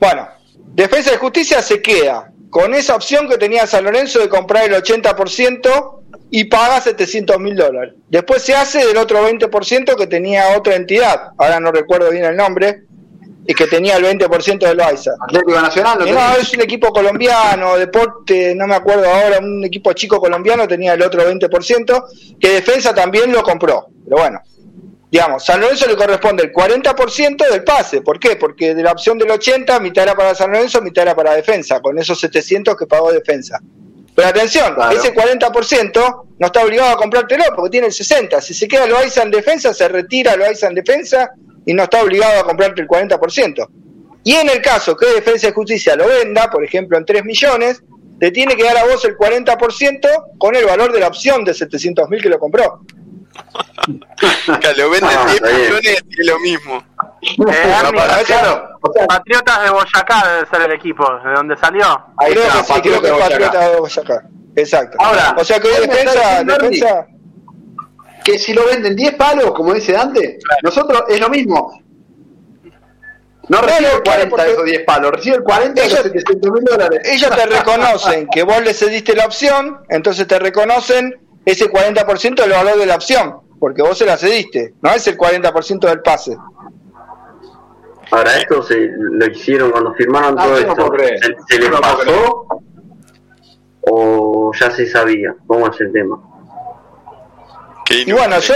[0.00, 0.28] Bueno,
[0.76, 4.74] Defensa de Justicia se queda con esa opción que tenía San Lorenzo de comprar el
[4.74, 6.00] 80%
[6.30, 7.94] y paga 700 mil dólares.
[8.10, 12.36] Después se hace del otro 20% que tenía otra entidad, ahora no recuerdo bien el
[12.36, 12.82] nombre,
[13.46, 15.12] y que tenía el 20% de Loaiza.
[15.18, 15.98] Atlético Nacional.
[16.12, 20.92] No, es un equipo colombiano, deporte, no me acuerdo ahora, un equipo chico colombiano tenía
[20.92, 22.04] el otro 20%,
[22.38, 23.86] que Defensa también lo compró.
[24.04, 24.40] Pero bueno,
[25.16, 28.02] digamos, San Lorenzo le corresponde el 40% del pase.
[28.02, 28.36] ¿Por qué?
[28.36, 31.80] Porque de la opción del 80, mitad era para San Lorenzo, mitad era para Defensa,
[31.80, 33.58] con esos 700 que pagó Defensa.
[34.14, 38.42] Pero atención, ese 40% no está obligado a comprártelo porque tiene el 60%.
[38.42, 41.30] Si se queda Loaiza en defensa, se retira Loaiza en defensa
[41.64, 43.68] y no está obligado a comprarte el 40%.
[44.22, 47.82] Y en el caso que Defensa de Justicia lo venda, por ejemplo, en 3 millones,
[48.20, 51.54] te tiene que dar a vos el 40% con el valor de la opción de
[51.54, 52.80] 700 mil que lo compró.
[54.60, 56.84] que lo venden ah, 10 millones y es lo mismo.
[57.22, 61.84] Eh, Patriotas de Boyacá debe ser el equipo, de donde salió.
[62.18, 64.22] Ahí creo que sí, creo que es Patriotas de Boyacá.
[64.56, 64.96] Exacto.
[65.00, 67.06] Ahora, o sea que defensa, defensa
[68.24, 71.80] que si lo venden 10 palos, como dice Dante, nosotros es lo mismo.
[73.48, 76.64] No recibe el 40 de esos 10 palos, recibe el 40 de esos 700 mil
[76.64, 77.00] dólares.
[77.04, 81.14] Ellos te reconocen que vos le cediste la opción, entonces te reconocen
[81.44, 85.18] ese 40% del valor de la opción, porque vos se la cediste, no es el
[85.18, 86.36] 40% del pase.
[88.12, 90.92] Ahora, esto se lo hicieron cuando firmaron ah, todo esto.
[90.96, 92.46] ¿Se, se les pasó?
[93.80, 95.34] ¿O ya se sabía?
[95.48, 96.16] ¿Cómo es el tema?
[97.90, 98.54] Y bueno, yo,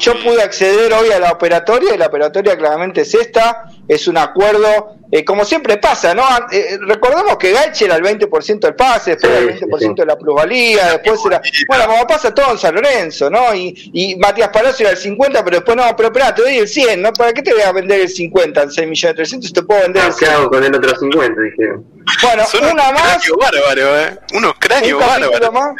[0.00, 4.16] yo pude acceder hoy a la operatoria y la operatoria claramente es esta, es un
[4.16, 6.24] acuerdo, eh, como siempre pasa, ¿no?
[6.50, 10.16] Eh, recordemos que Gaiche era el 20% del pase, después era el 20% de la
[10.16, 11.40] plusvalía, después era...
[11.68, 13.54] Bueno, como pasa todo en San Lorenzo, ¿no?
[13.54, 16.68] Y, y Matías Palacio era el 50, pero después no, pero espera, te doy el
[16.68, 17.12] 100, ¿no?
[17.12, 20.04] ¿Para qué te voy a vender el 50 en 6 millones 300 te puedo vender
[20.04, 20.30] el 100?
[20.30, 21.40] ¿Qué hago con el otro 50?
[21.40, 21.84] Dijeron.
[22.22, 23.18] Bueno, una más...
[23.38, 24.18] Bárbaro, ¿eh?
[24.34, 25.52] Unos cráneos bárbaros.
[25.52, 25.74] Más,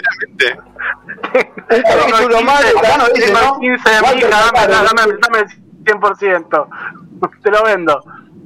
[1.70, 3.58] un capítulo más, acá no dice, ¿no?
[3.58, 5.46] 15 de mi hija, dame, dame, dame el
[5.84, 6.68] 100%.
[7.42, 8.00] Te lo vendo.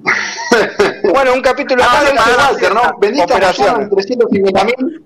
[1.13, 2.99] bueno, un capítulo más dice Walter, ¿no?
[3.01, 5.05] Vendiste a en 350 mil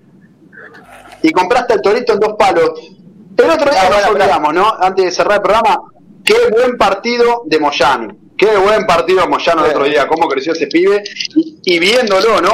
[1.21, 2.71] y compraste el torito en dos palos.
[3.37, 4.73] El otro día nos olvidamos, ¿no?
[4.79, 5.79] Antes de cerrar el programa,
[6.23, 8.15] qué buen partido de Moyano.
[8.37, 11.03] Qué buen partido de Moyano el otro día, cómo creció ese pibe.
[11.35, 12.51] Y, y, viéndolo, ¿no?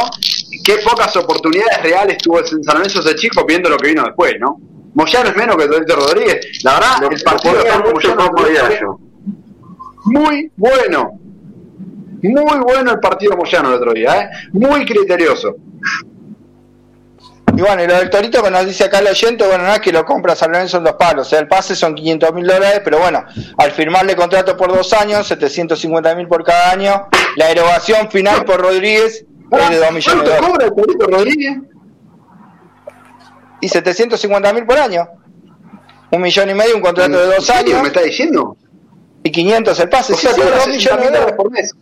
[0.64, 4.36] Qué pocas oportunidades reales tuvo en San Lorenzo ese chico viendo lo que vino después,
[4.40, 4.58] ¿no?
[4.94, 6.64] Moyano es menos que Torito Rodríguez.
[6.64, 9.00] La verdad, el partido de Moyano
[10.06, 11.20] muy bueno.
[12.22, 14.30] Muy bueno el partido Moyano el otro día, ¿eh?
[14.52, 15.56] Muy criterioso.
[17.56, 19.80] Y bueno, y lo del Torito que nos dice acá el oyente, bueno, no es
[19.80, 22.46] que lo compra San Lorenzo en dos palos, o sea, el pase son 500 mil
[22.46, 23.26] dólares, pero bueno,
[23.58, 28.62] al firmarle contrato por dos años, 750 mil por cada año, la erogación final por
[28.62, 30.42] Rodríguez es de 2 millones de dólares.
[30.42, 31.58] cobra el Torito Rodríguez?
[33.62, 35.08] y 750 mil por año.
[36.12, 37.82] Un millón y medio, un contrato de dos años.
[37.82, 38.58] ¿Me está diciendo?
[39.24, 41.74] Y 500 el pase, o sea, sí, dos millones de dólares por mes.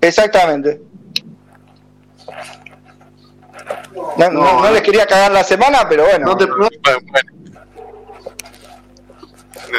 [0.00, 0.80] Exactamente.
[4.16, 6.26] No, no, no, les quería cagar la semana, pero bueno.
[6.26, 6.68] No te, no...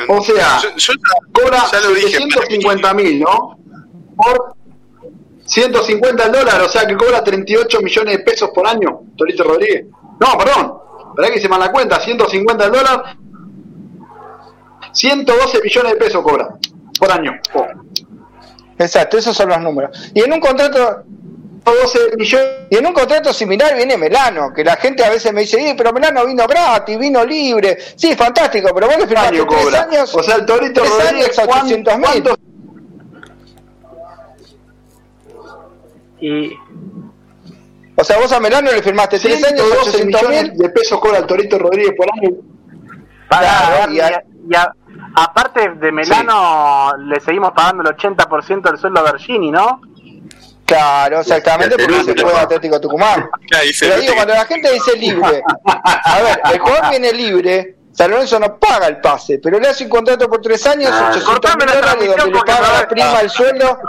[0.07, 0.93] O sea, yo, yo
[1.33, 3.57] cobra 750 mil, ¿no?
[4.15, 4.55] Por
[5.45, 9.85] 150 el dólar, o sea que cobra 38 millones de pesos por año, Torito Rodríguez.
[10.19, 10.77] No, perdón,
[11.17, 11.99] ¿verdad que se me la cuenta?
[11.99, 13.17] 150 el dólar,
[14.93, 16.49] 112 millones de pesos cobra
[16.99, 17.39] por año.
[18.77, 20.11] Exacto, esos son los números.
[20.13, 21.03] Y en un contrato
[21.63, 22.49] 12 millones.
[22.69, 25.93] Y en un contrato similar viene Melano, que la gente a veces me dice, pero
[25.93, 27.77] Melano vino gratis, vino libre.
[27.95, 29.81] Sí, fantástico, pero vos le firmaste tres cobra?
[29.83, 30.15] años.
[30.15, 32.23] O sea, el Torito Rodríguez, 800 mil.
[36.19, 36.51] Y
[38.01, 41.27] o sea, vos a Melano le firmaste 3 años, 800 millones de pesos cobra el
[41.27, 42.31] Torito Rodríguez por año.
[43.29, 43.99] Para, y,
[45.15, 49.81] aparte de Melano, le seguimos pagando el 80% del sueldo a Bergini, ¿no?
[50.65, 53.29] Claro, exactamente, porque se fue Atlético Tucumán.
[53.79, 58.39] Pero digo, cuando la gente dice libre, a ver, el jugador viene libre, San Lorenzo
[58.39, 61.67] no paga el pase, pero le hace un contrato por tres años, ah, 800 mil
[61.67, 63.79] dólares, donde le paga la prima, el sueldo.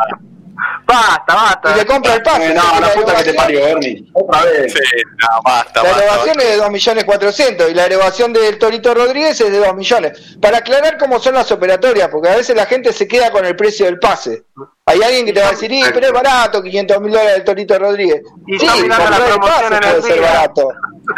[0.87, 1.73] Basta, basta.
[1.73, 2.55] Y le compra el pase.
[2.55, 4.05] no, la puta que te parió, Ernie.
[4.13, 4.73] Otra vez.
[4.73, 4.81] Sí,
[5.19, 6.05] no, basta, La basta.
[6.05, 9.75] elevación es de 2 millones 400 y la elevación del Torito Rodríguez es de 2
[9.75, 10.37] millones.
[10.41, 13.57] Para aclarar cómo son las operatorias, porque a veces la gente se queda con el
[13.57, 14.45] precio del pase.
[14.85, 17.45] Hay alguien que te va a decir, "Y, pero es barato, 500 mil dólares el
[17.45, 18.21] Torito Rodríguez.
[18.49, 20.69] Y sí, está mirando la promoción en el ser barato.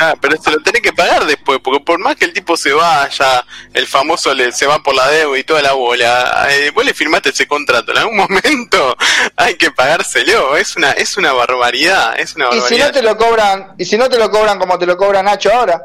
[0.00, 2.74] Ah, pero se lo tenés que pagar después, porque por más que el tipo se
[2.74, 6.84] vaya, el famoso le, se va por la deuda y toda la bola, eh, vos
[6.84, 8.96] le firmaste ese contrato, en algún momento
[9.36, 12.68] hay que pagárselo, es una, es una barbaridad, es una Y barbaridad.
[12.68, 15.22] si no te lo cobran, y si no te lo cobran como te lo cobra
[15.22, 15.80] Nacho ahora,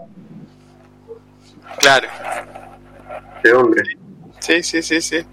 [1.79, 2.09] Claro,
[3.41, 3.83] De hombre.
[4.39, 5.25] sí, sí, sí, sí.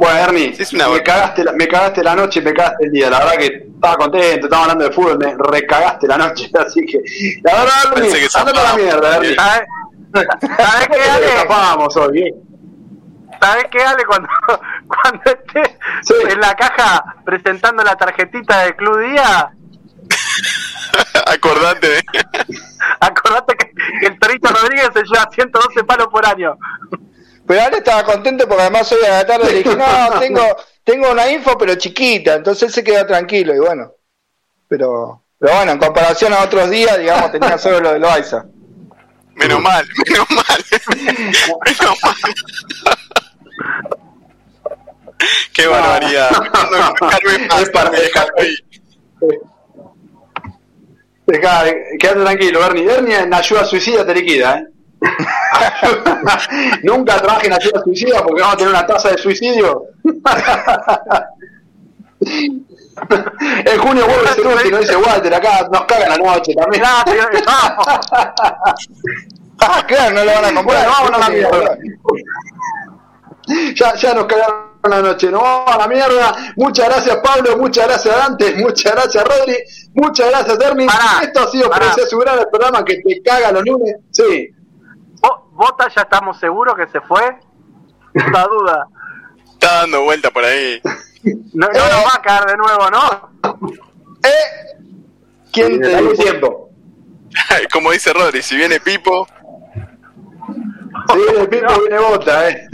[0.00, 2.90] Bueno, Ernie, Sí, es una me, cagaste la, me cagaste la noche, me cagaste el
[2.90, 3.10] día.
[3.10, 6.50] La verdad que estaba contento, estaba hablando de fútbol, me recagaste la noche.
[6.66, 7.02] Así que,
[7.42, 9.34] la verdad, Pensé Ernie, que la mierda, Ernie.
[9.34, 9.66] ¿Sabes
[10.56, 11.26] ¿Sabes qué, Ale?
[11.96, 12.34] Hoy, ¿eh?
[13.42, 14.04] ¿Sabes qué, Ale?
[14.06, 14.28] Cuando,
[14.88, 16.14] cuando esté Sí.
[16.30, 19.50] en la caja presentando la tarjetita del Club Día,
[21.26, 22.02] Acordate de...
[23.00, 23.70] acordate que,
[24.00, 26.56] que el Torito Rodríguez se lleva 112 palos por año.
[27.50, 31.10] Pero ahora estaba contento porque además hoy a la tarde le dije, no, tengo, tengo
[31.10, 33.92] una info pero chiquita, entonces él se quedó tranquilo y bueno.
[34.68, 38.44] Pero, pero bueno, en comparación a otros días, digamos, tenía solo lo de Loaiza.
[39.34, 40.64] Menos mal, menos mal.
[41.66, 42.14] menos mal.
[45.52, 46.30] Qué barbaridad.
[46.30, 48.54] No, no, Carmen, Es para- dejaste ahí.
[51.26, 51.64] Dejá,
[51.98, 52.88] quédate tranquilo, Ernie.
[52.88, 54.79] Ernie en ayuda suicida te liquida, ¿eh?
[56.82, 59.84] Nunca trabaje en ayuda suicida porque vamos a tener una tasa de suicidio.
[62.20, 66.82] en junio vuelve ese último, dice Walter, acá nos cagan la noche también.
[67.46, 67.86] Vamos.
[69.62, 70.64] Ah, claro, no lo van a comprar.
[70.64, 71.78] Bueno, vámonos a la mierda.
[73.74, 76.34] Ya, ya nos cagaron la noche, nos vamos a la mierda.
[76.56, 79.56] Muchas gracias Pablo, muchas gracias Dante, muchas gracias Rodri,
[79.94, 80.56] muchas gracias.
[80.56, 81.68] Pará, Esto ha sido.
[81.68, 83.96] Presencia Asegurar, el programa que te caga los lunes.
[84.10, 84.48] Sí.
[85.20, 87.38] ¿Vo- ¿Bota ya estamos seguros que se fue?
[88.14, 88.86] La duda.
[89.52, 90.80] Está dando vuelta por ahí.
[91.52, 93.30] No, no nos va a caer de nuevo, ¿no?
[94.24, 94.78] ¿Eh?
[95.52, 96.22] ¿Quién te dice?
[96.24, 96.70] tiempo.
[97.72, 99.26] Como dice Rodri, si viene Pipo,
[101.12, 102.68] Si viene Pipo, viene Bota, eh.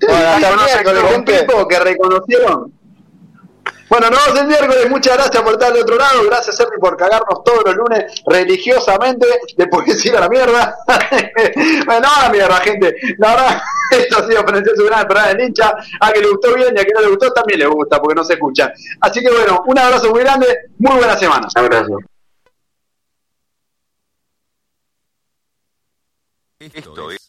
[0.00, 1.44] Bueno, hasta miércoles, gente.
[1.44, 2.72] Pipo que reconocieron.
[3.92, 4.88] Bueno, nos vemos el miércoles.
[4.88, 6.24] Muchas gracias por estar del otro lado.
[6.24, 9.26] Gracias, Ernie, por cagarnos todos los lunes religiosamente.
[9.54, 10.74] Después de ir a la mierda.
[11.84, 12.96] bueno, no a la mierda, gente.
[13.18, 14.42] La verdad, esto ha sido
[14.76, 15.74] su gran programa de hincha.
[16.00, 18.14] A que le gustó bien y a que no le gustó también le gusta porque
[18.14, 18.72] no se escucha.
[18.98, 20.46] Así que bueno, un abrazo muy grande.
[20.78, 21.48] Muy buena semana.
[21.54, 21.98] Abrazo.
[26.58, 27.21] Esto es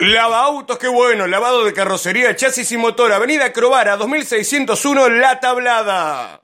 [0.00, 1.26] Lava autos, qué bueno.
[1.26, 3.12] Lavado de carrocería, chasis y motor.
[3.12, 6.38] Avenida Crovara 2601, La Tablada.